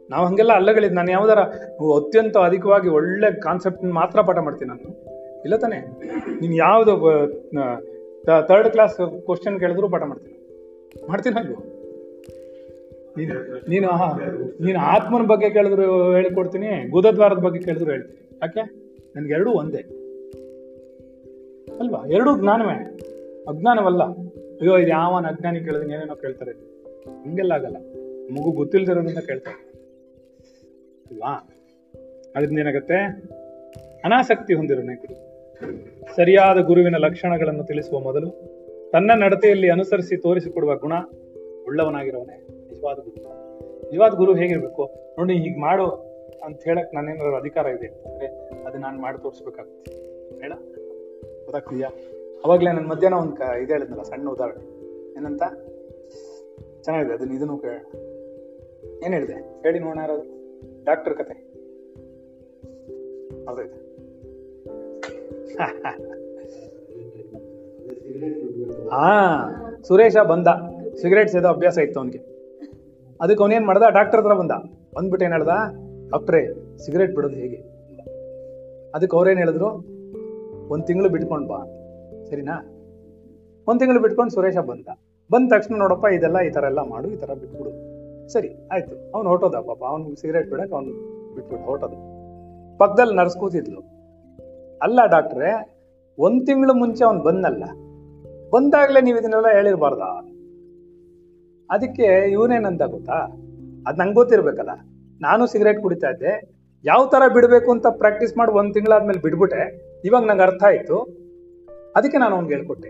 ನಾವು 0.09 0.23
ಹಂಗೆಲ್ಲ 0.27 0.53
ಅಲ್ಲಗಳಿದ್ದು 0.59 0.97
ನಾನು 0.99 1.11
ಯಾವ್ದಾರ 1.11 1.41
ಅತ್ಯಂತ 1.97 2.35
ಅಧಿಕವಾಗಿ 2.47 2.89
ಒಳ್ಳೆ 2.97 3.29
ಕಾನ್ಸೆಪ್ಟ್ 3.45 3.83
ಮಾತ್ರ 3.99 4.21
ಪಾಠ 4.27 4.39
ಮಾಡ್ತೀನಿ 4.47 4.69
ನಾನು. 4.71 4.89
ಇಲ್ಲ 5.45 5.55
ತಾನೆ? 5.63 5.79
ನೀನು 6.41 6.55
ಯಾವುದು 6.55 6.93
ತರ್ಡ್ 8.49 8.69
ಕ್ಲಾಸ್ 8.69 8.97
ಕ್ವಶನ್ 9.27 9.57
ಕೇಳಿದ್ರು 9.63 9.89
ಪಾಠ 9.95 10.03
ಮಾಡ್ತೀನಿ. 10.11 10.37
ಮಾಡ್ತೀನಿ 11.09 11.35
ಹಾಗೂ 11.37 11.55
ನೀನು 13.17 13.33
ನೀನು 13.71 13.87
ನೀನು 14.65 14.79
ಆತ್ಮನ 14.93 15.25
ಬಗ್ಗೆ 15.31 15.49
ಕೇಳಿದ್ರು 15.49 15.87
ಹೇಳ್ಕೊಡ್ತೀನಿ, 16.11 16.69
ಗುದದ್ವಾರದ 16.89 17.41
ಬಗ್ಗೆ 17.47 17.61
ಕೇಳಿದ್ರು 17.65 17.91
ಹೇಳ್ತೀನಿ. 17.91 18.21
ಯಾಕೆ? 18.43 18.63
ನನ್ಗೆ 19.15 19.33
ಎರಡೂ 19.33 19.51
ಒಂದೇ. 19.61 19.81
ಅಲ್ವಾ? 21.81 21.99
ಎರಡೂ 22.17 22.31
ಜ್ಞಾನವೇ. 22.41 22.77
ಅಜ್ಞಾನವಲ್ಲ. 23.47 24.03
ಅಯ್ಯೋ, 24.03 24.77
ಇದು 24.77 24.87
ಯಾವನ 24.87 25.25
ಅಜ್ಞಾನಿ 25.25 25.59
ಕೇಳಿದ್ರೆ 25.59 25.93
ಏನೇನೋ 25.93 26.15
ಕೇಳ್ತಾರೆ. 26.15 26.51
ಹಿಂಗೆಲ್ಲ 27.23 27.51
ಆಗಲ್ಲ. 27.51 27.77
ಮಗು 28.31 28.51
ಗೊತ್ತಿಲ್ದಿರೋದ್ರಿಂದ 28.51 29.17
ಕೇಳ್ತಾರೆ. 29.17 29.73
ಅಲ್ವಾ 31.11 31.49
ಅದರಿಂದ 32.35 32.59
ಏನಾಗುತ್ತೆ? 32.59 32.95
ಅನಾಸಕ್ತಿ 34.03 34.53
ಹೊಂದಿರೋನೆ 34.53 34.95
ಗುರು? 34.95 35.33
ಸರಿಯಾದ 36.15 36.57
ಗುರುವಿನ 36.57 36.95
ಲಕ್ಷಣಗಳನ್ನು 36.97 37.63
ತಿಳಿಸುವ 37.63 37.99
ಮೊದಲು 37.99 38.29
ತನ್ನ 38.91 39.11
ನಡತೆಯಲ್ಲಿ 39.15 39.69
ಅನುಸರಿಸಿ 39.69 40.17
ತೋರಿಸಿಕೊಡುವ 40.17 40.75
ಗುಣ 40.75 40.93
ಉಳ್ಳವನಾಗಿರೋನೆ 41.67 42.67
ನಿಜವಾದ 42.69 42.95
ಗುರು. 42.95 43.15
ನಿಜವಾದ 43.89 44.11
ಗುರು 44.11 44.35
ಹೇಗಿರ್ಬೇಕು? 44.35 44.89
ನೋಡಿ, 45.19 45.33
ಹೀಗೆ 45.33 45.59
ಮಾಡು 45.59 45.85
ಅಂತ 46.45 46.61
ಹೇಳಕ್ 46.63 46.95
ನಾನೇನಾದ್ರು 46.95 47.35
ಅಧಿಕಾರ 47.35 47.65
ಇದೆ? 47.65 47.87
ಅಂದ್ರೆ, 47.87 48.27
ಅದು 48.65 48.77
ನಾನು 48.77 49.01
ಮಾಡಿ 49.01 49.21
ತೋರಿಸ್ಬೇಕಾಗುತ್ತೆ. 49.21 49.91
ಹೇಳ. 50.41 50.53
ಗೊತ್ತಾಗ್ತಿದ್ಯಾ? 51.43 51.89
ಅವಾಗಲೇ 52.45 52.71
ನನ್ನ 52.71 52.87
ಮಧ್ಯಾಹ್ನ 52.87 53.17
ಒಂದು 53.17 53.35
ಕ 53.35 53.41
ಇದು 53.41 53.73
ಹೇಳಿದ್ನಲ್ಲ, 53.73 54.03
ಸಣ್ಣ 54.03 54.29
ಉದಾಹರಣೆ. 54.29 55.11
ಏನಂತ? 55.11 55.43
ಚೆನ್ನಾಗಿದೆ, 56.81 57.13
ಅದನ್ನ 57.13 57.31
ಇದನ್ನು 57.31 57.57
ಕೇಳ 57.57 57.71
ಏನು 59.05 59.13
ಹೇಳಿದೆ? 59.13 59.33
ಹೇಳಿ 59.33 59.79
ನೋಡೋಣ 59.79 59.99
ಯಾರಾದ್ರು. 59.99 60.33
ಡಾಕ್ಟರ್ 60.83 61.13
ಕತೆ. 61.13 61.53
ಹೌದೈತೆ 63.45 63.83
ಹಾ, 68.89 69.43
ಸುರೇಶ 69.87 70.17
ಬಂದ. 70.17 70.47
ಸಿಗರೇಟ್ 71.01 71.29
ಸೇದೋ 71.29 71.47
ಅಭ್ಯಾಸ 71.47 71.77
ಇತ್ತು 71.77 71.99
ಅವನಿಗೆ. 71.99 72.33
ಅದಕ್ಕೆ 73.21 73.43
ಅವನೇನ್ 73.43 73.65
ಮಾಡ್ದ? 73.65 73.83
ಡಾಕ್ಟರ್ 73.89 74.19
ಹತ್ರ 74.19 74.33
ಬಂದ. 74.33 74.51
ಬಂದ್ಬಿಟ್ಟು 74.95 75.25
ಏನ್ 75.25 75.33
ಹೇಳ್ದ? 75.33 75.49
ಡಾಕ್ಟ್ರೇ, 76.09 76.47
ಸಿಗರೇಟ್ 76.77 77.15
ಬಿಡೋದು 77.15 77.35
ಹೇಗೆ? 77.35 77.73
ಅದಕ್ಕೆ 78.95 79.17
ಅವ್ರೇನು 79.17 79.39
ಹೇಳಿದ್ರು? 79.39 79.69
ಒಂದು 80.69 80.85
ತಿಂಗಳು 80.85 81.09
ಬಿಟ್ಕೊಂಡು 81.09 81.47
ಬಾ. 81.47 81.72
ಸರಿನಾ? 82.29 82.59
ಒಂದ್ 83.67 83.79
ತಿಂಗಳು 83.79 83.99
ಬಿಟ್ಕೊಂಡು 83.99 84.33
ಸುರೇಶ 84.33 84.57
ಬಂದ. 84.57 84.87
ಬಂದ 85.31 85.51
ತಕ್ಷಣ 85.51 85.75
ನೋಡಪ್ಪ, 85.75 86.05
ಇದೆಲ್ಲ 86.05 86.39
ಈ 86.39 86.49
ತರ 86.49 86.63
ಎಲ್ಲ 86.63 86.79
ಮಾಡು, 86.81 87.09
ಈ 87.09 87.15
ತರ 87.15 87.33
ಬಿಟ್ಬಿಡು. 87.33 87.93
ಸರಿ, 88.29 88.67
ಆಯ್ತು. 88.71 89.11
ಅವ್ನು 89.15 89.29
ಹೊಟ್ಟೋದ 89.29 89.55
ಪಾಪ. 89.55 89.83
ಅವ್ನು 89.83 90.15
ಸಿಗರೇಟ್ 90.15 90.49
ಬಿಡಕ್ 90.49 90.71
ಅವ್ನು 90.71 90.91
ಬಿಟ್ಬಿಟ್ಟು 91.35 91.65
ಹೊಟ್ಟೋದು 91.65 92.13
ಪಕ್ಕದಲ್ಲಿ 92.77 93.15
ನರ್ಸ್ 93.15 93.37
ಕೂತಿದ್ಲು. 93.37 93.79
ಅಲ್ಲ 94.81 95.05
ಡಾಕ್ಟ್ರೆ, 95.05 95.79
ಒಂದ್ 96.19 96.45
ತಿಂಗಳು 96.45 96.73
ಮುಂಚೆ 96.73 97.03
ಅವ್ನು 97.03 97.23
ಬಂದಲ್ಲ 97.23 97.63
ಬಂದಾಗ್ಲೇ 98.49 99.01
ನೀವು 99.01 99.19
ಇದನ್ನೆಲ್ಲ 99.19 99.47
ಹೇಳಿರ್ಬಾರ್ದ? 99.47 99.99
ಅದಕ್ಕೆ 101.71 102.31
ಇವನೇನಂತ 102.31 102.81
ಗೊತ್ತಾ? 102.83 103.13
ಅದ್ 103.87 103.99
ನಂಗೆ 103.99 104.13
ಗೊತ್ತಿರ್ಬೇಕಲ್ಲ. 104.13 104.69
ನಾನು 105.21 105.47
ಸಿಗರೇಟ್ 105.47 105.81
ಕುಡಿತಾ 105.81 106.09
ಇದ್ದೆ. 106.09 106.53
ಯಾವ 106.85 107.05
ತರ 107.05 107.21
ಬಿಡಬೇಕು 107.33 107.71
ಅಂತ 107.71 107.87
ಪ್ರಾಕ್ಟೀಸ್ 107.87 108.37
ಮಾಡಿ 108.37 108.51
ಒಂದ್ 108.51 108.73
ತಿಂಗಳಾದ್ಮೇಲೆ 108.73 109.21
ಬಿಡ್ಬಿಟ್ಟೆ. 109.21 109.93
ಇವಾಗ 110.05 110.23
ನಂಗೆ 110.23 110.41
ಅರ್ಥ 110.41 110.63
ಆಯ್ತು. 110.63 111.22
ಅದಕ್ಕೆ 111.95 112.17
ನಾನು 112.17 112.35
ಅವ್ನಿಗೆ 112.35 112.55
ಹೇಳ್ಕೊಟ್ಟೆ. 112.55 112.89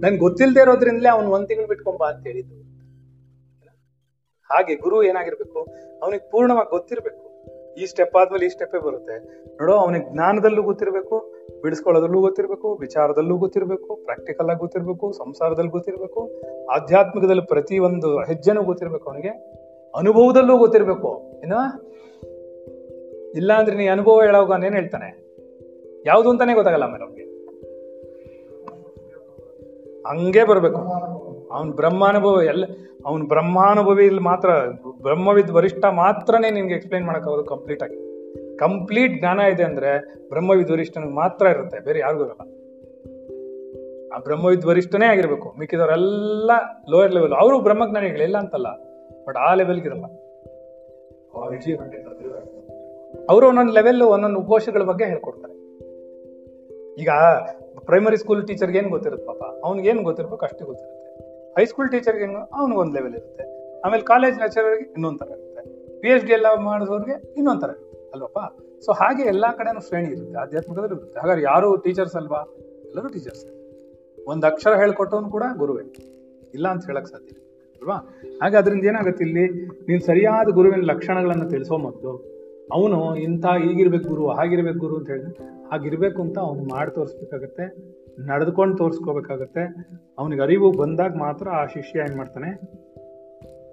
ನನ್ಗೆ 0.00 0.18
ಗೊತ್ತಿಲ್ಲದೆ 0.18 0.60
ಇರೋದ್ರಿಂದಲೇ 0.60 1.08
ಅವ್ನು 1.08 1.30
ಒಂದ್ 1.30 1.48
ತಿಂಗಳು 1.48 1.66
ಬಿಟ್ಕೊಂಬ 1.66 2.04
ಅಂತ 2.04 2.26
ಹೇಳಿದ್ದು. 2.26 2.62
ಹಾಗೆ 4.50 4.74
ಗುರು 4.74 5.02
ಏನಾಗಿರ್ಬೇಕು, 5.02 5.60
ಅವನಿಗೆ 6.02 6.30
ಪೂರ್ಣವಾಗಿ 6.30 6.70
ಗೊತ್ತಿರ್ಬೇಕು. 6.70 7.32
ಈ 7.74 7.86
ಸ್ಟೆಪ್ 7.86 8.16
ಆದ್ಮೇಲೆ 8.16 8.46
ಈ 8.46 8.48
ಸ್ಟೆಪ್ಪೇ 8.48 8.78
ಬರುತ್ತೆ. 8.78 9.44
ನೋಡೋ, 9.60 9.72
ಅವನಿಗೆ 9.72 10.12
ಜ್ಞಾನದಲ್ಲೂ 10.12 10.62
ಗೊತ್ತಿರಬೇಕು, 10.62 11.34
ಬಿಡಿಸ್ಕೊಳ್ಳೋದಲ್ಲೂ 11.62 12.20
ಗೊತ್ತಿರ್ಬೇಕು, 12.20 12.76
ವಿಚಾರದಲ್ಲೂ 12.76 13.36
ಗೊತ್ತಿರಬೇಕು 13.36 13.96
ಪ್ರಾಕ್ಟಿಕಲ್ 14.04 14.50
ಆಗಿ 14.50 14.58
ಗೊತ್ತಿರ್ಬೇಕು 14.58 15.12
ಸಂಸಾರದಲ್ಲಿ 15.12 15.70
ಗೊತ್ತಿರ್ಬೇಕು, 15.70 16.42
ಆಧ್ಯಾತ್ಮಿಕದಲ್ಲಿ 16.66 17.42
ಪ್ರತಿ 17.42 17.78
ಒಂದು 17.78 18.18
ಹೆಜ್ಜೆನೂ 18.18 18.62
ಗೊತ್ತಿರ್ಬೇಕು 18.62 19.10
ಅವನಿಗೆ. 19.10 19.28
ಅನುಭವದಲ್ಲೂ 19.94 20.58
ಗೊತ್ತಿರ್ಬೇಕು. 20.58 21.10
ಏನ 21.44 21.52
ಇಲ್ಲ 23.34 23.52
ಅಂದ್ರೆ 23.52 23.76
ನೀ 23.76 23.86
ಅನುಭವ 23.86 24.22
ಹೇಳೋಗ 24.22 24.64
ಏನ್ 24.64 24.74
ಹೇಳ್ತಾನೆ? 24.74 25.08
ಯಾವುದು 26.06 26.30
ಅಂತಾನೆ 26.30 26.54
ಗೊತ್ತಾಗಲ್ಲ 26.54 26.84
ಆಮೇಲೆ 26.84 27.04
ಅವ್ನಿಗೆ. 27.04 27.31
ಹಂಗೆ 30.06 30.44
ಬರಬೇಕು. 30.44 30.78
ಅವನ್ 31.50 31.68
ಬ್ರಹ್ಮಾನುಭವ 31.68 32.42
ಎಲ್ಲ, 32.42 32.64
ಅವನ 33.06 33.22
ಬ್ರಹ್ಮಾನುಭವಿ 33.22 34.06
ಇಲ್ಲಿ 34.06 34.20
ಮಾತ್ರ, 34.20 34.48
ಬ್ರಹ್ಮವಿದ್ 35.02 35.50
ವರಿಷ್ಠ 35.50 35.84
ಮಾತ್ರನೇ 35.84 36.50
ನಿನ್ಗೆ 36.50 36.74
ಎಕ್ಸ್ಪ್ಲೈನ್ 36.74 37.06
ಮಾಡೋಕ್ಕಾಗೋದು 37.06 37.44
ಕಂಪ್ಲೀಟ್ 37.44 37.82
ಆಗಿ. 37.82 37.98
ಕಂಪ್ಲೀಟ್ 38.56 39.18
ಜ್ಞಾನ 39.18 39.40
ಇದೆ 39.40 39.62
ಅಂದ್ರೆ 39.62 40.14
ಬ್ರಹ್ಮವಿದ್ 40.28 40.70
ವರಿಷ್ಠನ 40.70 41.04
ಮಾತ್ರ 41.04 41.46
ಇರುತ್ತೆ, 41.46 41.78
ಬೇರೆ 41.80 41.98
ಯಾರಿಗೂ 41.98 42.24
ಇರಲ್ಲ. 42.24 42.44
ಆ 44.14 44.18
ಬ್ರಹ್ಮವಿದ್ 44.18 44.66
ವರಿಷ್ಠನೇ 44.66 45.06
ಆಗಿರ್ಬೇಕು, 45.06 45.54
ಮಿಕ್ಕಿದವರೆಲ್ಲ 45.58 46.50
ಲೋಯರ್ 46.90 47.14
ಲೆವೆಲ್ 47.14 47.32
ಅವರು 47.32 47.60
ಬ್ರಹ್ಮಜ್ಞಾನಿಗಳು 47.60 48.22
ಇಲ್ಲ 48.22 48.38
ಅಂತಲ್ಲ 48.38 48.68
ಬಟ್ 49.26 49.36
ಆ 49.36 49.54
ಲೆವೆಲ್ಗೆ 49.54 49.88
ಇರಲ್ಲ. 49.88 50.04
ಅವರು 53.30 53.48
ಒಂದೊಂದು 53.48 53.72
ಲೆವೆಲ್ 53.72 54.02
ಒಂದೊಂದು 54.02 54.40
ಉಪೋಷಗಳ 54.40 54.82
ಬಗ್ಗೆ 54.82 55.04
ಹೇಳ್ಕೊಡ್ತಾರೆ. 55.04 55.54
ಈಗ 57.02 57.08
ಪ್ರೈಮರಿ 57.88 58.16
ಸ್ಕೂಲ್ 58.22 58.42
ಟೀಚರ್ಗೆ 58.48 58.78
ಏನು 58.78 58.90
ಗೊತ್ತಿರುತ್ತೆ 58.94 59.26
ಪಾಪ? 59.30 59.42
ಅವ್ನಿಗೆ 59.66 59.88
ಏನು 59.92 60.02
ಗೊತ್ತಿರಬೇಕು 60.08 60.44
ಅಷ್ಟೇ 60.48 60.64
ಗೊತ್ತಿರುತ್ತೆ. 60.70 60.98
ಹೈಸ್ಕೂಲ್ 61.56 61.90
ಟೀಚರ್ಗೆ 61.94 62.24
ಏನು 62.28 62.40
ಅವ್ನಿಗೆ 62.58 62.80
ಒಂದು 62.82 62.94
ಲೆವೆಲ್ 62.98 63.14
ಇರುತ್ತೆ. 63.20 63.44
ಆಮೇಲೆ 63.84 64.02
ಕಾಲೇಜ್ 64.02 64.36
ಲೆಕ್ಚರರ್ಗೆ 64.42 64.84
ಇನ್ನೊಂದು 64.96 65.18
ಥರ 65.18 65.28
ಇರುತ್ತೆ. 65.36 65.62
ಪಿ 66.02 66.08
ಎಚ್ 66.08 66.24
ಡಿ 66.24 66.32
ಎಲ್ಲ 66.32 66.46
ಮಾಡಿದವ್ರಿಗೆ 66.68 67.16
ಇನ್ನೊಂದು 67.38 67.60
ಥರ 67.60 67.70
ಇರುತ್ತೆ, 67.70 67.98
ಅಲ್ವಪ್ಪ? 68.14 68.40
ಸೊ 68.84 68.92
ಹಾಗೆ 68.92 69.22
ಎಲ್ಲಾ 69.22 69.48
ಕಡೆನೂ 69.52 69.80
ಶ್ರೇಣಿ 69.80 70.08
ಇರುತ್ತೆ, 70.14 70.38
ಆಧ್ಯಾತ್ಮಿಕದಲ್ಲಿ 70.44 70.96
ಇರುತ್ತೆ. 70.96 71.20
ಹಾಗಾದ್ರೆ 71.20 71.44
ಯಾರು 71.50 71.68
ಟೀಚರ್ಸ್ 71.76 72.16
ಅಲ್ವಾ? 72.16 72.40
ಎಲ್ಲರೂ 72.88 73.08
ಟೀಚರ್ಸ್ 73.08 73.44
ಒಂದು 74.32 74.46
ಅಕ್ಷರ 74.46 74.72
ಹೇಳ್ಕೊಟ್ಟವನು 74.82 75.30
ಕೂಡ 75.30 75.44
ಗುರುವೇ. 75.56 75.84
ಇಲ್ಲ 76.56 76.66
ಅಂತ 76.68 76.82
ಹೇಳಕ್ 76.86 77.06
ಸಾಧ್ಯ 77.06 77.34
ಅಲ್ವಾ? 77.82 77.96
ಹಾಗೆ 78.42 78.56
ಅದರಿಂದ 78.56 78.84
ಏನಾಗುತ್ತೆ 78.84 79.22
ಇಲ್ಲಿ? 79.24 79.44
ನೀನು 79.88 80.02
ಸರಿಯಾದ 80.06 80.48
ಗುರುವಿನ 80.58 80.84
ಲಕ್ಷಣಗಳನ್ನು 80.92 81.46
ತಿಳಿಸೋ 81.50 81.76
ಮೊದಲು 81.86 82.12
ಅವನು 82.72 83.16
ಇಂಥ 83.16 83.46
ಹೀಗಿರ್ಬೇಕು 83.46 84.08
ಗುರು, 84.08 84.28
ಹಾಗಿರ್ಬೇಕು 84.28 84.78
ಗುರು 84.78 84.96
ಅಂತ 84.96 85.10
ಹೇಳಿದ್ರೆ, 85.10 85.32
ಹಾಗಿರ್ಬೇಕು 85.70 86.22
ಅಂತ 86.22 86.38
ಅವ್ನು 86.38 86.64
ಮಾಡಿ 86.64 86.94
ತೋರಿಸ್ಬೇಕಾಗತ್ತೆ, 86.94 87.64
ನಡೆದುಕೊಂಡು 88.26 88.76
ತೋರಿಸ್ಕೋಬೇಕಾಗತ್ತೆ. 88.76 89.60
ಅವನಿಗೆ 90.18 90.42
ಅರಿವು 90.42 90.72
ಬಂದಾಗ 90.72 91.14
ಮಾತ್ರ 91.14 91.48
ಆ 91.48 91.66
ಶಿಷ್ಯ 91.66 91.98
ಏನು 91.98 92.16
ಮಾಡ್ತಾನೆ? 92.16 92.48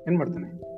ಏನು 0.08 0.18
ಮಾಡ್ತಾನೆ? 0.18 0.70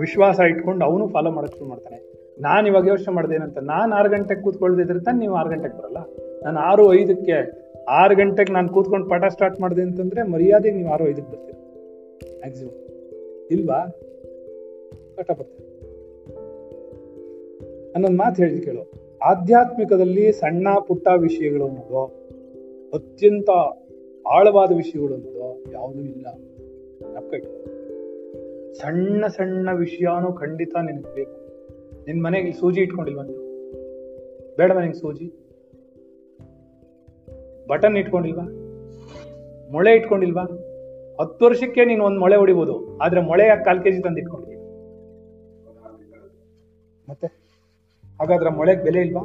ವಿಶ್ವಾಸ 0.00 0.40
ಇಟ್ಕೊಂಡು 0.40 0.84
ಅವನು 0.84 1.08
ಫಾಲೋ 1.08 1.30
ಮಾಡೋಕ್ಕೆ 1.30 1.58
ಶುರು 1.58 1.70
ಮಾಡ್ತಾನೆ. 1.70 2.12
ನಾನು 2.40 2.66
ಇವಾಗ 2.66 2.86
ಯೋಚನೆ 2.86 3.14
ಮಾಡಿದೆ 3.14 3.34
ಏನಂತ, 3.34 3.58
ನಾನು 3.58 3.94
ಆರು 3.94 4.10
ಗಂಟೆಗೆ 4.10 4.40
ಕೂತ್ಕೊಳ್ದಿದ್ರೆ 4.40 5.00
ತಾನೆ 5.00 5.18
ನೀವು 5.18 5.34
ಆರು 5.34 5.50
ಗಂಟೆಗೆ 5.50 5.78
ಬರಲ್ಲ. 5.78 5.96
ನಾನು 6.44 6.58
ಆರು 6.58 6.94
ಐದಕ್ಕೆ, 6.94 7.64
ಆರು 7.84 8.16
ಗಂಟೆಗೆ 8.16 8.52
ನಾನು 8.52 8.68
ಕೂತ್ಕೊಂಡು 8.68 9.08
ಪಾಠ 9.08 9.24
ಸ್ಟಾರ್ಟ್ 9.24 9.60
ಮಾಡಿದೆ 9.60 9.82
ಅಂತಂದ್ರೆ 9.82 10.22
ಮರ್ಯಾದೆಗೆ 10.22 10.74
ನೀವು 10.74 10.88
ಆರು 10.88 11.08
ಐದಕ್ಕೆ 11.08 11.32
ಬರ್ತೀರ. 11.32 11.54
ಮ್ಯಾಕ್ಸಿಮಮ್ 12.38 12.74
ಇಲ್ವಾ? 13.50 13.86
ಬರ್ತೀರ 15.18 15.73
ಅನ್ನೊಂದು 17.94 18.18
ಮಾತು 18.18 18.42
ಹೇಳಿದ್ 18.42 18.64
ಕೇಳು. 18.64 18.82
ಆಧ್ಯಾತ್ಮಿಕದಲ್ಲಿ 19.24 20.32
ಸಣ್ಣ 20.32 20.68
ಪುಟ್ಟ 20.88 21.08
ವಿಷಯಗಳು 21.16 21.64
ಅನ್ನೋದು, 21.66 22.02
ಅತ್ಯಂತ 22.94 23.50
ಆಳವಾದ 24.28 24.72
ವಿಷಯಗಳು 24.76 25.14
ಅನ್ನೋದು 25.14 25.72
ಯಾವುದೂ 25.72 26.00
ಇಲ್ಲ. 26.00 26.26
ಸಣ್ಣ 28.72 29.26
ಸಣ್ಣ 29.26 29.68
ವಿಷಯನೂ 29.72 30.32
ಖಂಡಿತ 30.32 30.76
ನಿನಗೆ 30.82 31.14
ಬೇಕು. 31.14 31.38
ನಿನ್ 32.06 32.22
ಮನೆಗೆ 32.24 32.52
ಸೂಜಿ 32.52 32.80
ಇಟ್ಕೊಂಡಿಲ್ವ 32.80 33.22
ನೀನು 33.22 33.42
ಬೇಡ 34.56 34.72
ಮನೆಗೆ 34.72 34.94
ಸೂಜಿ? 34.94 35.26
ಬಟನ್ 37.68 37.96
ಇಟ್ಕೊಂಡಿಲ್ವಾ? 37.96 38.46
ಮೊಳೆ 39.72 39.92
ಇಟ್ಕೊಂಡಿಲ್ವಾ? 39.96 40.44
ಹತ್ತು 41.20 41.44
ವರ್ಷಕ್ಕೆ 41.44 41.84
ನೀನು 41.84 42.04
ಒಂದು 42.04 42.20
ಮೊಳೆ 42.20 42.36
ಹೊಡಿಬೋದು, 42.36 42.98
ಆದ್ರೆ 42.98 43.20
ಮೊಳೆ 43.20 43.46
ಯಾಕೆ 43.46 43.64
ಕಾಲ್ 43.64 43.82
ಕೆಜಿ 43.82 44.02
ತಂದು 44.02 44.32
ಮತ್ತೆ? 47.08 47.43
ಹಾಗಾದ್ರೆ 48.20 48.50
ಮಳೆಗೆ 48.58 48.82
ಬೆಲೆ 48.84 49.00
ಇಲ್ವಾ? 49.00 49.22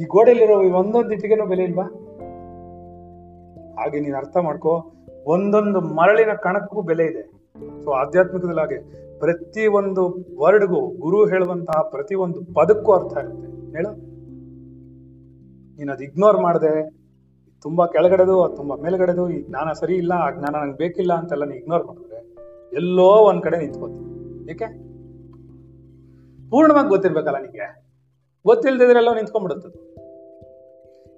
ಈ 0.00 0.04
ಗೋಡೆಯಲ್ಲಿರೋ 0.04 0.56
ಈ 0.62 0.70
ಒಂದೊಂದು 0.70 1.12
ಇಟ್ಟಿಗೆನೂ 1.12 1.46
ಬೆಲೆ 1.46 1.64
ಇಲ್ವಾ? 1.64 1.86
ಹಾಗೆ 3.78 4.00
ನೀನ್ 4.00 4.14
ಅರ್ಥ 4.14 4.36
ಮಾಡ್ಕೋ, 4.36 4.72
ಒಂದೊಂದು 5.26 5.80
ಮರಳಿನ 5.80 6.32
ಕಣಕ್ಕೂ 6.42 6.82
ಬೆಲೆ 6.82 7.04
ಇದೆ. 7.04 7.24
ಸೊ 7.84 7.90
ಆಧ್ಯಾತ್ಮಿಕದಲ್ಲಿ 7.90 8.60
ಹಾಗೆ 8.60 8.78
ಪ್ರತಿ 9.18 9.66
ಒಂದು 9.66 10.02
ವರ್ಡ್ಗೂ 10.38 10.80
ಗುರು 10.98 11.26
ಹೇಳುವಂತಹ 11.26 11.80
ಪ್ರತಿ 11.82 12.14
ಒಂದು 12.14 12.40
ಪದಕ್ಕೂ 12.54 12.92
ಅರ್ಥ 12.92 13.16
ಇರುತ್ತೆ 13.16 13.48
ಹೇಳ. 13.76 13.86
ನೀನ್ 15.78 15.90
ಅದು 15.90 16.04
ಇಗ್ನೋರ್ 16.04 16.38
ಮಾಡಿದೆ, 16.40 16.74
ತುಂಬಾ 17.64 17.86
ಕೆಳಗಡೆದು 17.86 18.42
ಅದು 18.42 18.56
ತುಂಬಾ 18.56 18.76
ಮೇಲ್ಗಡೆದು, 18.76 19.30
ಈ 19.30 19.38
ಜ್ಞಾನ 19.48 19.72
ಸರಿ 19.72 19.94
ಇಲ್ಲ, 19.94 20.12
ಆ 20.12 20.30
ಜ್ಞಾನ 20.30 20.54
ನಂಗೆ 20.56 20.76
ಬೇಕಿಲ್ಲ 20.76 21.12
ಅಂತೆಲ್ಲ 21.12 21.44
ನೀ 21.44 21.56
ಇಗ್ನೋರ್ 21.56 21.86
ಮಾಡಿದ್ರೆ 21.86 22.20
ಎಲ್ಲೋ 22.72 23.10
ಒಂದ್ 23.30 23.42
ಕಡೆ 23.42 23.58
ನಿಂತ್ಕೋತೀನಿ 23.58 24.50
ಏಕೆ? 24.50 24.87
ಪೂರ್ಣವಾಗಿ 26.50 26.88
ಗೊತ್ತಿರ್ಬೇಕಲ್ಲ 26.88 27.38
ನಿಮಗೆ. 27.38 27.88
ಗೊತ್ತಿಲ್ದಿದ್ರೆಲ್ಲೋ 28.46 29.14
ನಿಂತ್ಕೊಂಡ್ಬಿಡುತ್ತೆ 29.14 29.98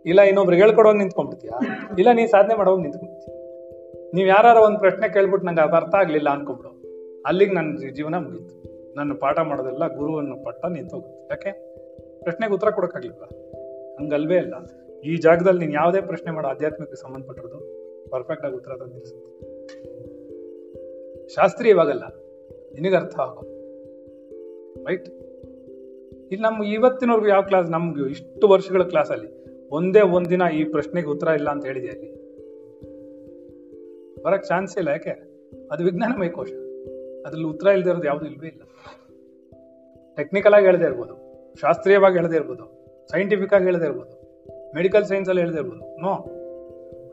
ಇಲ್ಲ 0.06 0.20
ಇನ್ನೊಬ್ರಿಗೆ 0.20 0.62
ಹೇಳ್ಕೊಡೋ 0.62 0.92
ನಿಂತ್ಕೊಂಡ್ಬಿಡ್ತೀಯಾ? 0.92 1.60
ಇಲ್ಲ 1.98 2.12
ನೀ 2.12 2.26
ಸಾಧನೆ 2.26 2.54
ಮಾಡೋ 2.54 2.76
ನಿಂತ್ಕೊಂಡ್ಬಿಡ್ತೀಯ? 2.76 3.34
ನೀವ್ 4.14 4.28
ಯಾರು 4.28 4.64
ಒಂದು 4.64 4.78
ಪ್ರಶ್ನೆ 4.78 5.08
ಕೇಳ್ಬಿಟ್ಟು 5.08 5.46
ನಂಗೆ 5.46 5.60
ಅದು 5.60 5.76
ಅರ್ಥ 5.76 5.94
ಆಗ್ಲಿಲ್ಲ 5.94 6.28
ಅನ್ಕೊಂಬಿಡು 6.28 6.68
ಅಲ್ಲಿಗೆ 7.26 7.52
ನನ್ನ 7.52 7.78
ಜೀವನ 7.94 8.14
ಮುಗೀತು. 8.14 8.60
ನನ್ನ 8.96 9.12
ಪಾಠ 9.12 9.38
ಮಾಡೋದೆಲ್ಲ 9.38 9.86
ಗುರುವನ್ನು 9.96 10.44
ಪಟ್ಟ 10.44 10.66
ನಿಂತೋಗುತ್ತೆ. 10.66 11.24
ಯಾಕೆ? 11.24 11.50
ಪ್ರಶ್ನೆಗೆ 12.22 12.52
ಉತ್ತರ 12.52 12.70
ಕೊಡಕ್ಕಾಗ್ಲಿಲ್ಲ 12.70 13.24
ಹಂಗಲ್ವೇ 13.98 14.36
ಇಲ್ಲ. 14.36 14.54
ಈ 15.00 15.16
ಜಾಗದಲ್ಲಿ 15.16 15.60
ನೀನು 15.60 15.72
ಯಾವುದೇ 15.72 16.00
ಪ್ರಶ್ನೆ 16.00 16.30
ಮಾಡೋ, 16.32 16.48
ಆಧ್ಯಾತ್ಮಿಕ 16.48 16.92
ಸಂಬಂಧಪಟ್ಟಿರೋದು 16.92 17.58
ಪರ್ಫೆಕ್ಟ್ 18.10 18.46
ಆಗಿ 18.46 18.54
ಉತ್ತರ 18.54 18.70
ಇವಾಗಲ್ಲ 18.70 19.06
ಶಾಸ್ತ್ರೀಯವಾಗಲ್ಲ. 21.28 22.02
ನಿನಗೆ 22.74 22.96
ಅರ್ಥ 22.96 23.20
ಆಗೋ. 23.20 23.40
ರೈಟ್ 24.88 25.19
ಇಲ್ಲಿ 26.30 26.46
ನಮ್ಗೆ 26.46 26.70
ಇವತ್ತಿನವರೆಗೂ 26.70 27.28
ಯಾವ 27.28 27.42
ಕ್ಲಾಸ್ 27.42 27.70
ನಮ್ಗೆ 27.70 28.10
ಇಷ್ಟು 28.10 28.48
ವರ್ಷಗಳ 28.48 28.82
ಕ್ಲಾಸಲ್ಲಿ 28.82 29.44
ಒಂದೇ 29.70 30.00
ಒಂದಿನ 30.00 30.42
ಈ 30.54 30.64
ಪ್ರಶ್ನೆಗೆ 30.64 31.06
ಉತ್ತರ 31.06 31.28
ಇಲ್ಲ 31.28 31.50
ಅಂತ 31.50 31.66
ಹೇಳಿದೆ 31.66 31.88
ಅಲ್ಲಿ 31.88 32.20
ಬರಕ್ 34.22 34.44
ಚಾನ್ಸ್ 34.44 34.78
ಇಲ್ಲ 34.78 34.88
ಯಾಕೆ? 34.88 35.10
ಅದು 35.72 35.84
ವಿಜ್ಞಾನಮಯ 35.84 36.28
ಕೋಶ. 36.28 36.48
ಅದ್ರಲ್ಲಿ 37.26 37.46
ಉತ್ತರ 37.46 37.66
ಇಲ್ಲದೆ 37.66 37.90
ಇರೋದು 37.90 38.04
ಯಾವುದು 38.04 38.26
ಇಲ್ವೇ 38.26 38.48
ಇಲ್ಲ. 38.48 38.62
ಟೆಕ್ನಿಕಲ್ 40.16 40.54
ಆಗಿ 40.54 40.66
ಹೇಳದೇ 40.66 40.84
ಇರ್ಬೋದು. 40.84 41.14
ಶಾಸ್ತ್ರೀಯವಾಗಿ 41.60 42.16
ಹೇಳದೇ 42.16 42.36
ಇರ್ಬೋದು. 42.36 42.64
ಸೈಂಟಿಫಿಕ್ 43.10 43.54
ಆಗಿ 43.54 43.64
ಹೇಳದೇ 43.64 43.84
ಇರ್ಬೋದು. 43.84 44.20
ಮೆಡಿಕಲ್ 44.74 45.04
ಸೈನ್ಸ್ 45.04 45.28
ಅಲ್ಲಿ 45.28 45.42
ಹೇಳದೇ 45.42 45.58
ಇರ್ಬೋದು. 45.58 46.00
ನೋ 46.00 46.12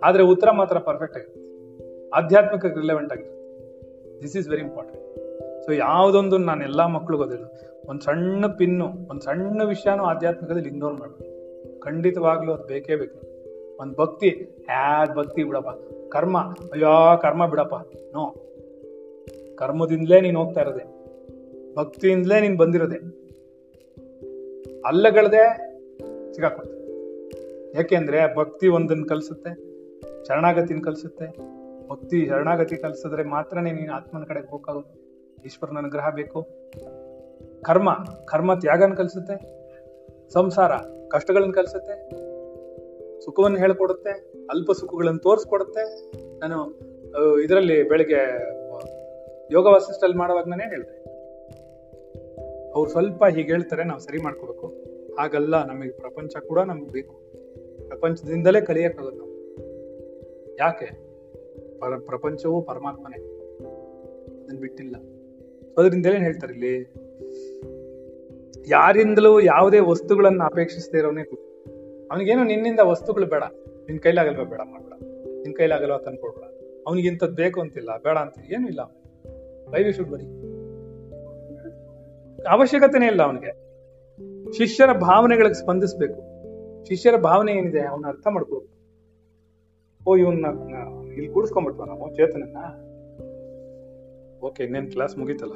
ಆದ್ರೆ 0.04 0.24
ಉತ್ತರ 0.24 0.52
ಮಾತ್ರ 0.52 0.78
ಪರ್ಫೆಕ್ಟ್ 0.78 1.18
ಆಗಿರುತ್ತೆ. 1.18 2.10
ಆಧ್ಯಾತ್ಮಿಕ 2.10 2.66
ರಿಲೆವೆಂಟ್ 2.66 3.12
ಆಗಿರುತ್ತೆ. 3.14 4.22
This 4.22 4.38
is 4.38 4.50
very 4.50 4.62
important 4.62 5.07
so 5.68 5.74
ಯಾವುದೊಂದು 5.74 6.38
ನಾನು 6.38 6.64
ಎಲ್ಲ 6.64 6.82
ಅದೇಳು 7.24 7.68
ಒಂದು 7.90 8.02
ಸಣ್ಣ 8.02 8.48
ಪಿನ್ನು, 8.48 8.86
ಒಂದು 8.88 9.22
ಸಣ್ಣ 9.22 9.64
ವಿಷಯನೂ 9.64 10.04
ಆಧ್ಯಾತ್ಮಿಕದಲ್ಲಿ 10.04 10.70
ಇಗ್ನೋರ್ 10.70 10.94
ಮಾಡಬೇಕು 10.94 11.38
ಖಂಡಿತವಾಗ್ಲೂ 11.80 12.54
ಅದು 12.54 12.64
ಬೇಕೇ 12.64 12.96
ಬೇಕು. 12.96 13.20
ಒಂದು 13.82 13.96
ಭಕ್ತಿ 13.96 14.58
ಯಾದ್ 14.70 15.16
ಭಕ್ತಿ 15.16 15.44
ಬಿಡಪ್ಪ. 15.44 15.70
ಕರ್ಮ, 16.12 16.38
ಅಯ್ಯೋ, 16.74 17.18
ಕರ್ಮ 17.22 17.48
ಬಿಡಪ್ಪ. 17.48 17.76
ನೋ. 18.14 18.36
ಕರ್ಮದಿಂದಲೇ 19.56 20.22
ನೀನು 20.22 20.44
ಹೋಗ್ತಾ 20.44 20.62
ಇರೋದೆ. 20.62 20.84
ಭಕ್ತಿಯಿಂದಲೇ 21.76 22.42
ನೀನು 22.42 22.58
ಬಂದಿರೋದೆ. 22.58 22.96
ಅಲ್ಲಗಳದೆ 24.86 25.58
ಸಿಗಾಕೊಡ್ತೀನಿ 26.34 26.78
ಯಾಕೆಂದ್ರೆ 27.76 28.36
ಭಕ್ತಿ 28.36 28.68
ಒಂದನ್ನು 28.68 29.06
ಕಲಿಸುತ್ತೆ, 29.06 29.56
ಶರಣಾಗತಿನ 30.26 30.80
ಕಲಿಸುತ್ತೆ. 30.84 31.26
ಭಕ್ತಿ, 31.90 32.26
ಶರಣಾಗತಿ 32.26 32.76
ಕಲಿಸಿದ್ರೆ 32.76 33.24
ಮಾತ್ರನೇ 33.24 33.72
ನೀನು 33.72 33.94
ಆತ್ಮನ 33.94 34.24
ಕಡೆಗೆ 34.24 34.52
ಹೋಗೋದು 34.52 35.07
ಈಶ್ವರನ 35.46 35.78
ಅನುಗ್ರಹ 35.78 36.10
ಬೇಕು. 36.10 36.48
ಕರ್ಮ 37.62 38.06
ಕರ್ಮ 38.26 38.54
ತ್ಯಾಗನ 38.54 38.94
ಕಲಿಸುತ್ತೆ. 38.94 39.58
ಸಂಸಾರ, 40.30 40.72
ಕಷ್ಟಗಳನ್ನು 41.08 41.54
ಕಲಿಸುತ್ತೆ. 41.54 42.10
ಸುಖವನ್ನು 43.26 43.58
ಹೇಳ್ಕೊಡುತ್ತೆ. 43.58 44.10
ಅಲ್ಪ 44.50 44.72
ಸುಖಗಳನ್ನು 44.72 45.20
ತೋರಿಸ್ಕೊಡುತ್ತೆ. 45.20 46.12
ನಾನು 46.40 46.80
ಇದರಲ್ಲಿ 47.40 47.90
ಬೆಳಿಗ್ಗೆ 47.90 48.22
ಯೋಗ 49.52 49.66
ವಾಸಿಸ್ಟಲ್ಲಿ 49.66 50.18
ಮಾಡುವಾಗ 50.18 50.48
ನಾನೇ 50.48 50.70
ಹೇಳಿದೆ? 50.70 50.98
ಅವ್ರು 52.72 52.92
ಸ್ವಲ್ಪ 52.92 53.26
ಹೀಗೆ 53.26 53.52
ಹೇಳ್ತಾರೆ, 53.52 53.84
ನಾವು 53.84 54.00
ಸರಿ 54.00 54.22
ಮಾಡ್ಕೋಬೇಕು. 54.22 54.68
ಹಾಗಲ್ಲ, 55.20 55.68
ನಮಗೆ 55.68 55.92
ಪ್ರಪಂಚ 55.92 56.38
ಕೂಡ 56.38 56.60
ನಮ್ಗೆ 56.60 56.92
ಬೇಕು. 56.92 57.22
ಪ್ರಪಂಚದಿಂದಲೇ 57.88 58.62
ಕಲಿಯಕ್ಕಾಗುತ್ತೆ 58.62 59.18
ನಾವು 59.18 59.32
ಯಾಕೆ? 60.60 60.86
ಪರ, 61.80 61.98
ಪ್ರಪಂಚವು 62.06 62.62
ಪರಮಾತ್ಮನೇ. 62.62 63.18
ಅದನ್ನ 64.44 64.60
ಬಿಟ್ಟಿಲ್ಲ. 64.60 64.96
ಅದರಿಂದ 65.78 66.06
ಏನ್ 66.06 66.24
ಹೇಳ್ತಾರೆ 66.24 66.54
ಇಲ್ಲಿ, 66.54 66.74
ಯಾರಿಂದಲೂ 68.70 69.32
ಯಾವುದೇ 69.40 69.80
ವಸ್ತುಗಳನ್ನ 69.80 70.42
ಅಪೇಕ್ಷಿಸದೇ 70.44 70.98
ಇರೋನೇ 70.98 71.24
ಅವನಿಗೇನು 72.12 72.44
ನಿನ್ನಿಂದ 72.44 72.82
ವಸ್ತುಗಳು 72.84 73.26
ಬೇಡ, 73.26 73.44
ನಿನ್ 73.88 74.00
ಕೈಲಾಗಲ್ವಾ 74.00 74.44
ಬೇಡ 74.44 74.62
ಮಾಡಬೇಡ, 74.72 74.94
ನಿನ್ 75.44 75.56
ಕೈಲಾಗಲ್ವಾ 75.56 75.98
ತಂದ್ಕೊಡ್ಬೇಡ. 75.98 76.46
ಅವನಿಗೆ 76.88 77.08
ಇಂಥದ್ದು 77.08 77.36
ಬೇಕು 77.36 77.62
ಅಂತಿಲ್ಲ, 77.62 77.92
ಬೇಡ 77.98 78.18
ಅಂತ 78.18 78.38
ಏನು 78.52 78.66
ಇಲ್ಲ 78.68 78.82
ವೈ 79.70 79.84
ವಿ 79.84 79.94
ಶುಡ್ 79.94 80.10
ಬರಿ. 80.10 80.28
ಅವಶ್ಯಕತೆನೇ 82.48 83.06
ಇಲ್ಲ 83.06 83.22
ಅವನಿಗೆ. 83.24 83.52
ಶಿಷ್ಯರ 84.58 84.92
ಭಾವನೆಗಳಿಗೆ 85.00 85.58
ಸ್ಪಂದಿಸ್ಬೇಕು. 85.60 86.20
ಶಿಷ್ಯರ 86.86 87.16
ಭಾವನೆ 87.20 87.52
ಏನಿದೆ 87.52 87.82
ಅವನ 87.82 88.06
ಅರ್ಥ 88.08 88.28
ಮಾಡ್ಕೋಬೇಕು 88.28 88.74
ಓ 90.02 90.16
ಇವನ್ನ 90.16 90.46
ಇಲ್ಲಿ 91.14 91.30
ಕೂಡಿಸ್ಕೊಂಡ್ಬಿಟ್ವ 91.34 91.86
ನಾವು 91.86 92.04
ಚೇತನನ್ನ. 92.16 92.60
ಓಕೆ, 94.42 94.64
ಇನ್ನೇನು 94.64 94.88
ಕ್ಲಾಸ್ 94.88 95.18
ಮುಗೀತಲ್ಲ? 95.18 95.54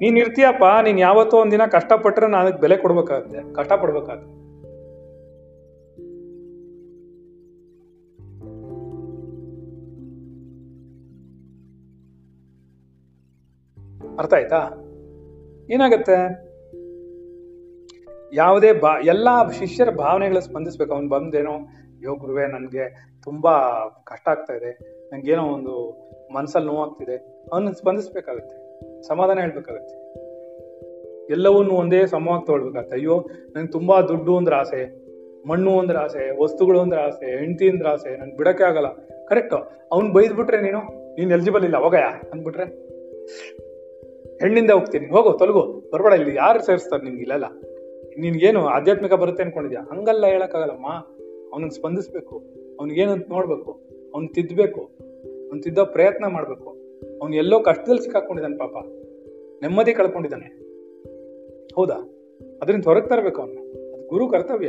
ನೀನ್ 0.00 0.18
ಇರ್ತೀಯಪ್ಪ, 0.18 0.64
ನೀನ್ 0.82 1.00
ಯಾವತ್ತೋ 1.00 1.40
ಒಂದಿನ 1.40 1.66
ಕಷ್ಟಪಟ್ಟರೆ 1.66 2.26
ನಾನು 2.26 2.60
ಬೆಲೆ 2.60 2.76
ಕೊಡ್ಬೇಕಾಗತ್ತೆ 2.76 3.54
ಕಷ್ಟ 3.54 3.72
ಪಡ್ಬೇಕಾಗತ್ತೆ 3.72 4.44
ಅರ್ಥ 14.18 14.34
ಆಯ್ತಾ? 14.34 14.68
ಏನಾಗತ್ತೆ? 15.70 16.44
ಯಾವುದೇ 18.32 18.72
ಬಾ, 18.72 18.98
ಎಲ್ಲಾ 19.04 19.50
ಶಿಷ್ಯರ 19.50 19.90
ಭಾವನೆಗಳ 19.90 20.38
ಸ್ಪಂದಿಸ್ಬೇಕು. 20.38 20.94
ಅವ್ನು 20.94 21.08
ಬಂದೇನೋ 21.08 21.52
ಯೋ 22.02 22.16
ಗುರುವೆ, 22.16 22.46
ನನಗೆ 22.46 23.14
ತುಂಬಾ 23.22 23.52
ಕಷ್ಟ 24.04 24.28
ಆಗ್ತಾ 24.28 24.54
ಇದೆ. 24.54 24.78
ನಂಗೇನೋ 25.12 25.42
ಒಂದು 25.42 25.74
ಮನ್ಸಲ್ಲಿ 26.34 26.68
ನೋವಾಗ್ತಿದೆ 26.68 27.16
ಅವನ್ನ 27.52 27.70
ಸ್ಪಂದಿಸ್ಬೇಕಾಗತ್ತೆ, 27.70 28.56
ಸಮಾಧಾನ 29.02 29.38
ಹೇಳ್ಬೇಕಾಗತ್ತೆ. 29.40 29.96
ಎಲ್ಲವನ್ನೂ 31.30 31.74
ಒಂದೇ 31.74 32.06
ಸಮವಾಗಿ 32.06 32.46
ತಗೊಳ್ಬೇಕಾಗತ್ತೆ. 32.46 32.96
ಅಯ್ಯೋ, 32.96 33.14
ನಂಗೆ 33.56 33.72
ತುಂಬಾ 33.72 34.00
ದುಡ್ಡು 34.00 34.36
ಅಂದ್ರೆ 34.36 34.56
ಆಸೆ, 34.56 34.80
ಮಣ್ಣು 35.48 35.78
ಅಂದ್ರೆ 35.78 35.98
ಆಸೆ, 35.98 36.42
ವಸ್ತುಗಳು 36.42 36.80
ಅಂದ್ರೆ 36.80 37.00
ಆಸೆ, 37.00 37.38
ಹೆಂಡತಿ 37.38 37.68
ಅಂದ್ರೆ 37.68 37.88
ಆಸೆ, 37.88 38.16
ನಂಗೆ 38.16 38.36
ಬಿಡಕ್ಕೆ 38.36 38.64
ಆಗಲ್ಲ. 38.64 38.90
ಕರೆಕ್ಟ್ 39.26 39.54
ಅವ್ನ್ 39.92 40.12
ಬೈದ್ಬಿಟ್ರೆ 40.12 40.60
ನೀನು, 40.62 40.80
ನೀನ್ 41.16 41.32
ಎಲಿಜಿಬಲ್ 41.32 41.64
ಇಲ್ಲ, 41.64 41.76
ಹೋಗಯ್ಯ, 41.76 42.04
ಅಂದ್ಬಿಟ್ರೆ. 42.32 42.66
ಹೆಣ್ಣಿಂದ 44.40 44.70
ಹೋಗ್ತೀನಿ, 44.70 45.06
ಹೋಗು, 45.06 45.32
ತೊಲಗು, 45.38 45.62
ಬರ್ಬೇಡ, 45.92 46.12
ಇಲ್ಲಿ 46.12 46.34
ಯಾರು 46.36 46.60
ಸೇರಿಸ್ತಾರೆ 46.62 47.02
ನಿನ್ಗೆ 47.02 47.22
ಇಲ್ಲೆಲ್ಲ 47.22 47.44
ನಿನ್ಗೇನು 48.18 48.60
ಆಧ್ಯಾತ್ಮಿಕ 48.66 49.14
ಬರುತ್ತೆ 49.14 49.42
ಅನ್ಕೊಂಡಿದ್ಯಾ? 49.42 49.80
ಹಂಗಲ್ಲ 49.82 50.26
ಹೇಳಕ್ಕಾಗಲ್ಲಮ್ಮ. 50.26 50.88
ಅವನಿಗೆ 51.52 51.70
ಸ್ಪಂದಿಸ್ಬೇಕು, 51.70 52.36
ಅವ್ನಿಗೇನಂತ 52.80 53.26
ನೋಡ್ಬೇಕು, 53.28 53.72
ಅವ್ನ್ 54.14 54.28
ತಿದ್ದಬೇಕು 54.28 54.82
ಅವ್ನ್ 55.54 55.62
ತಿದ್ದೋ 55.62 55.84
ಪ್ರಯತ್ನ 55.84 56.26
ಮಾಡಬೇಕು. 56.26 56.68
ಅವ್ನು 57.22 57.36
ಎಲ್ಲೋ 57.36 57.60
ಕಷ್ಟದಲ್ಲಿ 57.60 58.02
ಸಿಕ್ಕಾಕೊಂಡಿದ್ದಾನೆ 58.02 58.58
ಪಾಪ. 58.58 58.72
ನೆಮ್ಮದಿ 59.62 59.94
ಕಳ್ಕೊಂಡಿದ್ದಾನೆ. 59.94 60.46
ಹೌದಾ? 61.74 62.10
ಅದರಿಂದ 62.62 62.84
ಹೊರಗೆ 62.84 63.08
ತರಬೇಕು 63.08 63.40
ಅವನು. 63.40 63.60
ಅದು 63.94 64.06
ಗುರು 64.08 64.28
ಕರ್ತವ್ಯ. 64.28 64.68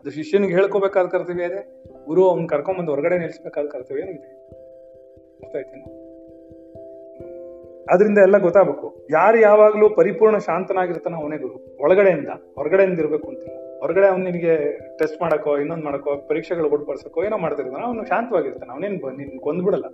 ಅದು 0.00 0.10
ಶಿಷ್ಯನಿಗೆ 0.10 0.54
ಹೇಳ್ಕೋಬೇಕಾದ 0.54 1.06
ಕರ್ತವ್ಯ 1.06 1.44
ಇದೆ. 1.44 1.84
ಗುರು 2.06 2.28
ಅವ್ನ 2.28 2.46
ಕರ್ಕೊಂಬಂದು 2.46 2.90
ಹೊರಗಡೆ 2.90 3.18
ನಿಲ್ಲಿಸ್ಬೇಕಾದ 3.18 3.66
ಕರ್ತವ್ಯ 3.66 4.02
ಅರ್ಥ 4.02 5.56
ಆಯ್ತೇನು 5.56 6.00
ಅದರಿಂದ 7.92 8.18
ಎಲ್ಲ 8.18 8.38
ಗೊತ್ತಾಗಬೇಕು. 8.38 9.06
ಯಾರು 9.10 9.38
ಯಾವಾಗಲೂ 9.38 9.88
ಪರಿಪೂರ್ಣ 9.88 10.38
ಶಾಂತನಾಗಿರ್ತಾನ 10.38 11.14
ಅವನೇ 11.14 11.38
ಗುರು. 11.38 11.82
ಒಳಗಡೆಯಿಂದ, 11.82 12.28
ಹೊರಗಡೆಯಿಂದ 12.54 13.00
ಇರಬೇಕು 13.00 13.28
ಅಂತಿಲ್ಲ. 13.28 13.69
ಹೊರಗಡೆ 13.80 14.06
ಅವ್ನು 14.06 14.24
ನಿನಗೆ 14.24 14.78
ಟೆಸ್ಟ್ 14.98 15.20
ಮಾಡಕ್ಕೋ, 15.20 15.58
ಇನ್ನೊಂದು 15.58 15.84
ಮಾಡಕ್ಕೋ, 15.84 16.16
ಪರೀಕ್ಷೆಗಳು 16.16 16.70
ಕೊಡ್ಪಡಿಸಕ್ಕೋ 16.70 17.24
ಏನೋ 17.24 17.38
ಮಾಡ್ತಿರ್ತಾನೆ 17.38 17.84
ಅವನು 17.84 18.04
ಶಾಂತವಾಗಿರ್ತಾನೆ. 18.04 18.72
ಅವನೇನು 18.72 19.10
ನಿನ್ 19.16 19.40
ಕೊಂದ್ಬಿಡಲ್ಲ 19.40 19.84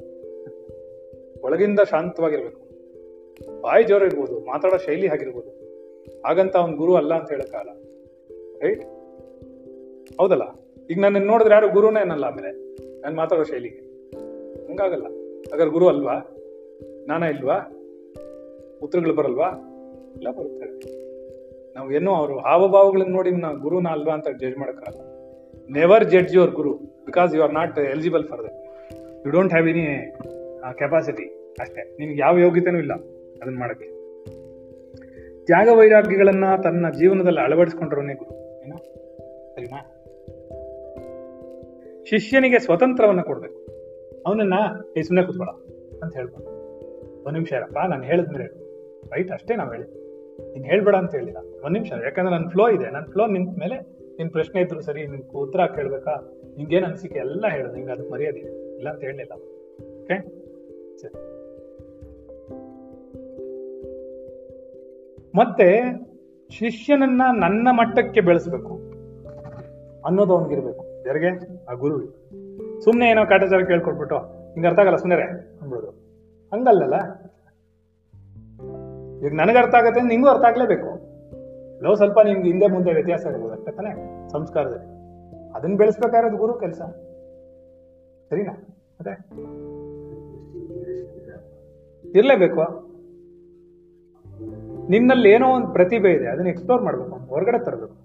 ಒಳಗಿಂದ 1.45 1.81
ಶಾಂತವಾಗಿರ್ಬೇಕು. 1.81 2.67
ಬಾಯಿ 3.63 3.85
ಜೋರ 3.85 4.03
ಇರ್ಬೋದು 4.03 4.41
ಮಾತಾಡೋ 4.41 4.77
ಶೈಲಿ 4.77 5.09
ಆಗಿರ್ಬೋದು 5.09 5.51
ಹಾಗಂತ 6.27 6.57
ಅವ್ನ 6.57 6.77
ಗುರು 6.77 6.95
ಅಲ್ಲ 6.95 7.15
ಅಂತ 7.15 7.31
ಹೇಳಕ್ಕಾಗಲ್ಲ 7.31 7.71
ರೈಟ್ 8.63 8.85
ಹೌದಲ್ಲ? 10.21 10.43
ಈಗ 10.91 11.01
ನಾನು 11.01 11.19
ನೋಡಿದ್ರೆ 11.19 11.55
ಯಾರು 11.55 11.69
ಗುರುನೇ 11.69 12.01
ಏನಲ್ಲ 12.01 12.25
ಆಮೇಲೆ, 12.25 12.51
ನಾನು 13.01 13.17
ಮಾತಾಡೋ 13.17 13.43
ಶೈಲಿಗೆ 13.43 13.79
ಹಂಗಾಗಲ್ಲ. 14.67 15.05
ಹಾಗಾದ್ರೆ 15.51 15.71
ಗುರು 15.71 15.89
ಅಲ್ವಾ? 15.89 16.15
ನಾನ 17.07 17.23
ಇಲ್ವಾ? 17.23 17.57
ಉತ್ತರಗಳು 18.83 19.15
ಬರಲ್ವಾ? 19.15 19.49
ಎಲ್ಲ 20.17 20.31
ಬರುತ್ತೆ. 20.31 21.06
ನಾವು 21.77 21.93
ಏನೋ 21.93 22.15
ಅವರು 22.15 22.39
ಹಾವಭಾವಗಳನ್ನ 22.39 23.13
ನೋಡಿ 23.13 23.31
ನಾವು 23.31 23.59
ಗುರುನ 23.59 23.87
ಅಲ್ವಾ 23.87 24.15
ಅಂತ 24.15 24.29
ಜಡ್ಜ್ 24.29 24.59
ಮಾಡಕ್ಕಾಗಲ್ಲ 24.59 25.17
never 25.79 26.11
judge 26.11 26.35
your 26.35 26.51
guru 26.51 26.73
because 27.07 27.35
you 27.35 27.43
are 27.43 27.55
not 27.55 27.79
eligible 27.79 28.25
for 28.25 28.45
that 28.45 28.55
you 29.27 29.31
don't 29.31 29.53
have 29.53 29.69
any 29.69 30.15
capacity 30.79 31.55
ಅಷ್ಟೇ. 31.61 31.97
ನಿಮ್ಗೆ 31.99 32.21
ಯಾವ 32.21 32.39
ಯೋಗ್ಯತೆನೂ 32.39 32.79
ಇಲ್ಲ 32.79 32.95
ಅದನ್ನ 33.43 33.59
ಮಾಡಕ್ಕೆ. 33.59 33.85
ತ್ಯಾಗ 35.45 35.69
ವೈರಾಗ್ಯಗಳನ್ನ 35.69 36.45
ತನ್ನ 36.63 36.87
ಜೀವನದಲ್ಲಿ 36.91 37.41
ಅಳವಡಿಸ್ಕೊಂಡ್ರವನೇ 37.41 38.15
ಗುರು. 38.15 38.63
ಏನೋ? 38.65 38.77
ಸರಿನಾ? 39.55 39.93
ಶಿಷ್ಯನಿಗೆ 42.05 42.59
ಸ್ವತಂತ್ರವನ್ನ 42.59 43.21
ಕೊಡ್ಬೇಕು. 43.21 43.67
ಅವನನ್ನ 44.27 44.55
ಸುಮ್ಮನೆ 45.07 45.27
ಕೂತ್ಬೇಡ 45.27 45.49
ಅಂತ 46.03 46.15
ಹೇಳ್ಬೋದು. 46.15 46.49
ಒಂದು 47.19 47.31
ನಿಮಿಷ 47.31 47.53
ಇರಪ್ಪ, 47.53 47.79
ನಾನು 47.89 48.03
ಹೇಳಿದ್ಮೇಲೆ 48.03 48.45
ರೈಟ್ 49.15 49.33
ಅಷ್ಟೇ 49.33 49.57
ನಾವು 49.57 49.73
ಹೇಳಿ. 49.73 50.06
ನೀನ್ 50.39 50.65
ಹೇಳ್ಬೇಡ 50.65 50.97
ಅಂತ 50.97 51.15
ಹೇಳಿಲ್ಲ 51.15 51.37
ಒಂದ್ 51.37 51.73
ನಿಮಿಷ, 51.73 51.93
ಯಾಕಂದ್ರೆ 51.93 52.37
ನನ್ನ 52.37 52.49
ಫ್ಲೋ 52.49 52.69
ಇದೆ. 52.69 52.91
ನನ್ನ 52.91 53.05
ಫ್ಲೋ 53.05 53.27
ನಿಂತ 53.27 53.59
ಮೇಲೆ 53.59 53.77
ನಿನ್ 54.19 54.31
ಪ್ರಶ್ನೆ 54.31 54.61
ಇದ್ರು 54.61 54.81
ಸರಿ, 54.81 55.07
ನಿನ್ 55.07 55.23
ಉತ್ತರ 55.31 55.67
ಕೇಳ್ಬೇಕಾ? 55.67 56.33
ನಿಂಗೇನು 56.57 56.87
ಅನ್ಸಿಕೆ? 56.87 57.19
ಎಲ್ಲ 57.19 57.45
ಹೇಳು. 57.49 57.73
ನಿಂಗೆ 57.73 57.93
ಅದು 57.93 58.11
ಮರ್ಯಾದೆ 58.11 58.39
ಇಲ್ಲ. 58.39 58.89
ಅಂತ 58.91 59.01
ಹೇಳಲಿಲ್ಲ. 59.01 59.33
ಓಕೆ 60.03 60.19
ಸರಿ. 61.03 61.37
ಮತ್ತೆ 65.35 65.83
ಶಿಷ್ಯನನ್ನ 66.51 67.23
ನನ್ನ 67.41 67.69
ಮಟ್ಟಕ್ಕೆ 67.71 68.21
ಬೆಳೆಸ್ಬೇಕು 68.21 68.75
ಅನ್ನೋದು 70.05 70.37
ಅವನಿಗಿರ್ಬೇಕು. 70.37 70.85
ಯಾರಿಗೆ? 71.07 71.65
ಆ 71.71 71.73
ಗುರು 71.73 72.07
ಸುಮ್ನೆ 72.85 73.11
ಏನೋ 73.11 73.27
ಕಾಟಾಚಾರ 73.27 73.61
ಕೇಳ್ಕೊಟ್ಬಿಟ್ಟು 73.65 74.17
ಹಿಂಗೆ 74.53 74.67
ಅರ್ಥ 74.67 74.79
ಆಗಲ್ಲ 74.79 74.97
ಸುಮ್ಮನೆ 74.97 75.23
ಹಂಗಲ್ಲಲ್ಲ? 76.53 77.26
ಈಗ 79.25 79.33
ನನಗೆ 79.33 79.59
ಅರ್ಥ 79.59 79.75
ಆಗತ್ತೆ 79.75 80.01
ನಿಂಗೂ 80.01 80.29
ಅರ್ಥ 80.29 80.45
ಆಗ್ಲೇಬೇಕು. 80.45 80.91
ಲವ್ 81.83 81.97
ಸ್ವಲ್ಪ 81.97 82.19
ನಿಮ್ಗೆ 82.21 82.49
ಹಿಂದೆ 82.49 82.67
ಮುಂದೆ 82.67 82.93
ವ್ಯತ್ಯಾಸ 82.93 83.25
ಇರ್ಬೋದು, 83.27 83.53
ಅಷ್ಟೇ 83.53 83.73
ತಾನೆ? 83.73 83.91
ಸಂಸ್ಕಾರದಲ್ಲಿ. 84.29 84.89
ಅದನ್ನ 85.53 85.77
ಬೆಳೆಸ್ಬೇಕಾಗಿರೋದು 85.77 86.37
ಗುರು 86.37 86.55
ಕೆಲಸ. 86.55 86.81
ಸರಿನಾ? 88.31 88.55
ಅದೇ 89.01 89.15
ಇರ್ಲೇಬೇಕು. 92.19 92.87
ನಿನ್ನಲ್ಲಿ 94.89 95.31
ಏನೋ 95.31 95.47
ಒಂದು 95.49 95.69
ಪ್ರತಿಭೆ 95.69 96.13
ಇದೆ, 96.13 96.27
ಅದನ್ನ 96.27 96.49
ಎಕ್ಸ್ಪ್ಲೋರ್ 96.49 96.83
ಮಾಡ್ಬೇಕು, 96.83 97.11
ಅವ್ನು 97.11 97.27
ಹೊರಗಡೆ 97.27 97.65
ತರಬೇಕು. 97.65 97.97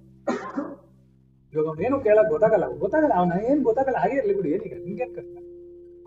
ಇವಾಗ 1.54 1.66
ಅವನೇನು 1.66 2.00
ಕೇಳಕ್ 2.00 2.30
ಗೊತ್ತಾಗಲ್ಲ 2.30 2.78
ಗೊತ್ತಾಗಲ್ಲ, 2.80 3.14
ಅವನ 3.14 3.32
ಏನ್ 3.50 3.64
ಗೊತ್ತಾಗಲ್ಲ, 3.64 3.98
ಹಾಗೆ 3.98 4.16
ಇರ್ಲಿ 4.16 4.36
ಬಿಡಿ, 4.36 4.50
ಏನೀಗ 4.50 4.86
ನಿಂಗೆ 4.86 5.06
ಕಷ್ಟ? 5.06 5.38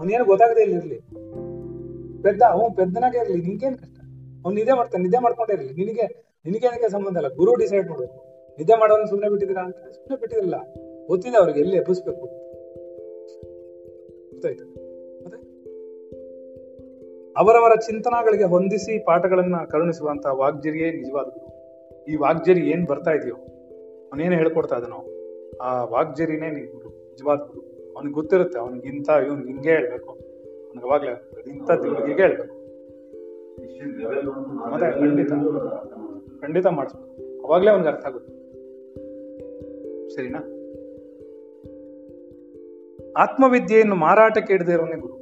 ಅವನೇನು 0.00 0.24
ಗೊತ್ತಾಗದೇ 0.24 0.62
ಇಲ್ಲಿರ್ಲಿ 0.62 0.98
ಪೆದ್ದ, 2.22 2.42
ಅವನು 2.42 2.76
ಪೆದ್ದನಾಗೆ 2.76 3.18
ಇರಲಿ, 3.18 3.42
ನಿಂಗೇನ್ 3.42 3.78
ಕಷ್ಟ? 3.78 3.98
ಅವ್ನು 4.44 4.56
ನಿದ್ದೆ 4.58 4.74
ಮಾಡ್ತಾನೆ, 4.78 5.02
ನಿದ್ದೆ 5.06 5.20
ಮಾಡ್ಕೊಂಡೇ 5.24 5.54
ಇರಲಿ. 5.56 5.72
ನಿನಗೆ 5.80 6.06
ನಿನಗೆ 6.44 6.66
ಏನಕ್ಕೆ 6.68 6.88
ಸಂಬಂಧ 6.94 7.16
ಇಲ್ಲ? 7.20 7.28
ಗುರು 7.40 7.52
ಡಿಸೈಡ್ 7.62 7.86
ಮಾಡಬೇಕು 7.90 8.18
ನಿದ್ದೆ 8.58 8.74
ಮಾಡೋದನ್ನ 8.80 9.06
ಸುಮ್ಮನೆ 9.12 9.28
ಬಿಟ್ಟಿದ್ದೀರಾ 9.32 9.62
ಅಂತ 9.68 9.78
ಸುಮ್ಮನೆ 9.94 10.16
ಬಿಟ್ಟಿರಲಿಲ್ಲ 10.22 10.58
ಗೊತ್ತಿದೆ 11.10 11.36
ಅವ್ರಿಗೆ 11.40 11.60
ಎಲ್ಲಿ 11.64 11.76
ಎಬ್ಬಿಸ್ಬೇಕು. 11.80 12.26
ಗೊತ್ತಾಯ್ತು? 14.32 14.66
ಅವರವರ 17.36 17.74
ಚಿಂತನಗಳಿಗೆ 17.86 18.46
ಹೊಂದಿಸಿ 18.52 18.94
ಪಾಠಗಳನ್ನ 19.06 19.56
ಕರುಣಿಸುವಂತಹ 19.72 20.32
ವಾಗ್ಜರಿಯೇ 20.42 20.88
ನಿಜವಾದ 20.98 21.26
ಗುರು. 21.34 21.48
ಈ 22.10 22.16
ವಾಗ್ಜರಿ 22.24 22.62
ಏನ್ 22.72 22.84
ಬರ್ತಾ 22.90 23.12
ಇದೆಯೋ 23.18 23.36
ಅವನೇನು 24.10 24.36
ಹೇಳ್ಕೊಡ್ತಾ 24.40 24.76
ಇದನೋ 24.80 25.00
ಆ 25.66 25.70
ವಾಗ್ಜರಿನೇ 25.94 26.48
ನೀವು 26.56 26.68
ಗುರು, 26.74 26.90
ನಿಜವಾದ 27.12 27.40
ಗುರು. 27.48 27.62
ಅವ್ನಿಗೆ 27.96 28.14
ಗೊತ್ತಿರುತ್ತೆ, 28.14 28.58
ಅವನಿಗಿಂತ 28.58 29.08
ಇವ್ನಿಗೆ 29.26 29.48
ಹಿಂಗೆ 29.52 29.72
ಹೇಳ್ಬೇಕು. 29.76 30.12
ಅವ್ನಿಗೆ 30.66 30.86
ಅವಾಗ್ಲೇ 30.88 31.14
ಇಂಥ 31.54 31.70
ಹೀಗೆ 32.08 32.22
ಹೇಳ್ಬೇಕು. 32.26 32.53
ಮತ್ತೆ 34.72 35.00
ಖಂಡಿತ. 35.00 35.32
ಖಂಡಿತ 36.40 36.66
ಮಾಡಿಸ್ಬೇಕು. 36.66 37.14
ಅವಾಗಲೇ 37.46 37.70
ಅವ್ನಿಗೆ 37.70 37.92
ಅರ್ಥ 37.92 38.06
ಆಗುತ್ತೆ. 38.06 38.34
ಸರಿನಾ? 40.08 40.50
ಆತ್ಮವಿದ್ಯೆಯನ್ನು 43.16 43.94
ಮಾರಾಟಕ್ಕೆ 43.94 44.54
ಇಡದಿರೋನೇ 44.54 45.00
ಗುರು. 45.00 45.14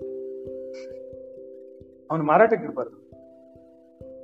ಅವನು 2.10 2.24
ಮಾರಾಟಕ್ಕೆ 2.24 2.66
ಇಡಬಾರ್ದು. 2.66 3.02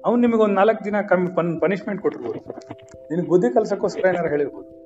ಅವ್ನು 0.04 0.20
ನಿಮಗೆ 0.20 0.42
ಒಂದು 0.42 0.54
ನಾಲ್ಕು 0.54 0.84
ದಿನ 0.84 1.00
ಕಮ್ಮಿ 1.08 1.36
ಪನ್ 1.36 1.60
ಪನಿಷ್ಮೆಂಟ್ 1.60 2.02
ಕೊಟ್ಟಿರ್ಬೋದು. 2.02 2.38
ನಿನಗೆ 3.10 3.28
ಬುದ್ಧಿ 3.28 3.54
ಕಲ್ಸಕ್ಕೋಸ್ಕರ 3.54 4.08
ಏನಾರು 4.08 4.28
ಹೇಳಿರ್ಬೋದು. 4.28 4.78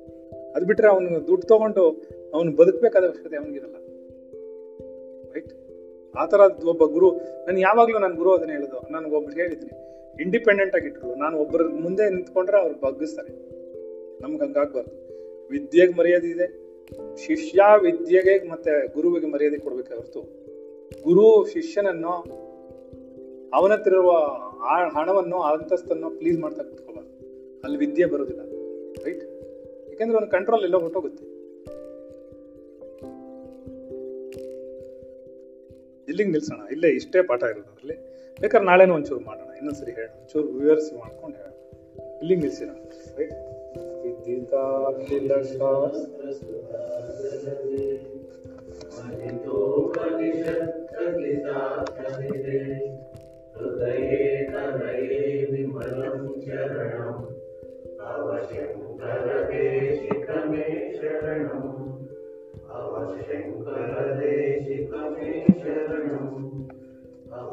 ಅದು 0.55 0.65
ಬಿಟ್ರೆ 0.65 0.87
ಅವನು 0.87 1.27
ದುಡ್ಡು 1.27 1.47
ತಗೊಂಡು 1.47 2.01
ಅವನು 2.33 2.55
ಬದುಕಬೇಕಾದ 2.55 3.03
ಅವಶ್ಯಕತೆ 3.03 3.37
ಅವನಿಗಿರಲ್ಲ. 3.37 3.75
ರೈಟ್ 5.33 5.62
ಆ 6.15 6.25
ಥರ 6.25 6.39
ಒಬ್ಬ 6.65 6.85
ಗುರು, 6.85 7.11
ನಾನು 7.17 7.59
ಯಾವಾಗಲೂ 7.59 7.99
ನನ್ನ 7.99 8.15
ಗುರು 8.15 8.33
ಅದನ್ನ 8.33 8.51
ಹೇಳೋದು. 8.51 8.91
ನನ್ಗೆ 8.91 9.15
ಒಬ್ರು 9.15 9.35
ಹೇಳಿದ್ದೀನಿ. 9.35 9.93
ಇಂಡಿಪೆಂಡೆಂಟ್ 10.21 10.75
ಆಗಿ 10.75 10.85
ಆಗಿಟ್ರು 10.85 11.15
ನಾನು 11.15 11.37
ಒಬ್ಬರ 11.37 11.61
ಮುಂದೆ 11.63 12.09
ನಿಂತ್ಕೊಂಡ್ರೆ 12.09 12.59
ಅವ್ರು 12.59 12.79
ಬಗ್ಗಿಸ್ತಾರೆ. 12.79 13.33
ನಮ್ಗೆ 14.21 14.45
ಹಂಗಾಗ್ಬಾರ್ದು. 14.45 15.03
ವಿದ್ಯೆಗೆ 15.49 15.93
ಮರ್ಯಾದೆ 15.93 16.27
ಇದೆ. 16.27 16.63
ಶಿಷ್ಯ 17.17 17.59
ವಿದ್ಯೆಗೆ 17.81 18.49
ಮತ್ತೆ 18.49 18.93
ಗುರುವಿಗೆ 18.93 19.27
ಮರ್ಯಾದೆ 19.27 19.57
ಕೊಡ್ಬೇಕೆ 19.57 19.95
ಹೊರತು? 19.95 20.21
ಗುರು 21.03 21.45
ಶಿಷ್ಯನನ್ನು 21.53 22.43
ಅವನ 23.53 23.71
ಹತ್ರ 23.71 23.91
ಇರುವ 23.91 24.11
ಹಣವನ್ನು 24.99 25.41
ಅಂತಸ್ತನ್ನು 25.41 26.09
ಪ್ಲೀಸ್ 26.09 26.39
ಮಾಡ್ತಾ 26.39 26.63
ಕೂತ್ಕೋಬಾರ್ದು. 26.63 27.11
ಅಲ್ಲಿ 27.63 27.77
ವಿದ್ಯೆ 27.77 28.05
ಬರೋದಿಲ್ಲ. 28.05 28.41
ರೈಟ್ 29.05 29.23
ಯಾಕಂದ್ರೆ 29.89 30.17
ಒಂದು 30.17 30.29
ಕಂಟ್ರೋಲ್ 30.29 30.63
ಎಲ್ಲ 30.63 30.75
ಹೊಟ್ಟೋಗುತ್ತೆ 30.75 31.32
ಇಲ್ಲಿಗೆ 36.07 36.29
ನಿಲ್ಸೋಣ. 36.29 36.59
ಇಲ್ಲೇ 36.71 36.89
ಇಷ್ಟೇ 36.89 37.21
ಪಾಠ 37.21 37.43
ಇರೋದು 37.43 37.61
ಅದರಲ್ಲಿ. 37.61 38.13
ಬೇಕಾದ್ರೆ 38.41 38.67
ನಾಳೆನೂ 38.67 38.95
ಒಂಚೂರು 38.95 39.19
ಮಾಡೋಣ. 39.19 39.55
ಇನ್ನೊಂದ್ಸರಿ 39.55 39.91
ಹೇಳೋಣ 39.91 40.21
ಒಂಚೂರು 40.21 40.47
ವಿವರಿಸಿ 40.47 40.95
ಮಾಡ್ಕೊಂಡು 40.95 41.37
ಹೇಳೋಣ 41.37 42.17
ಇಲ್ಲಿಗೆ 42.17 42.41
ನಿಲ್ಸಿರೋಣ 42.41 42.75
ರೈಟ್ 43.17 43.33
ದೇಶಿಕ 44.23 45.43
ಶಾಸ್ತ್ರ 45.43 45.93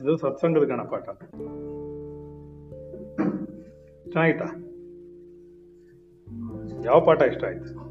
ಇದು 0.00 0.16
ಸತ್ಸಂಗದ 0.16 0.64
ಗಣಪಾಠ. 0.64 1.08
ಚೆನ್ನಾಗಿತ್ತಾ? 4.10 4.44
ಯಾವ 6.84 7.04
ಪಾಠ 7.04 7.22
ಇಷ್ಟ 7.22 7.44
ಆಯ್ತು? 7.44 7.84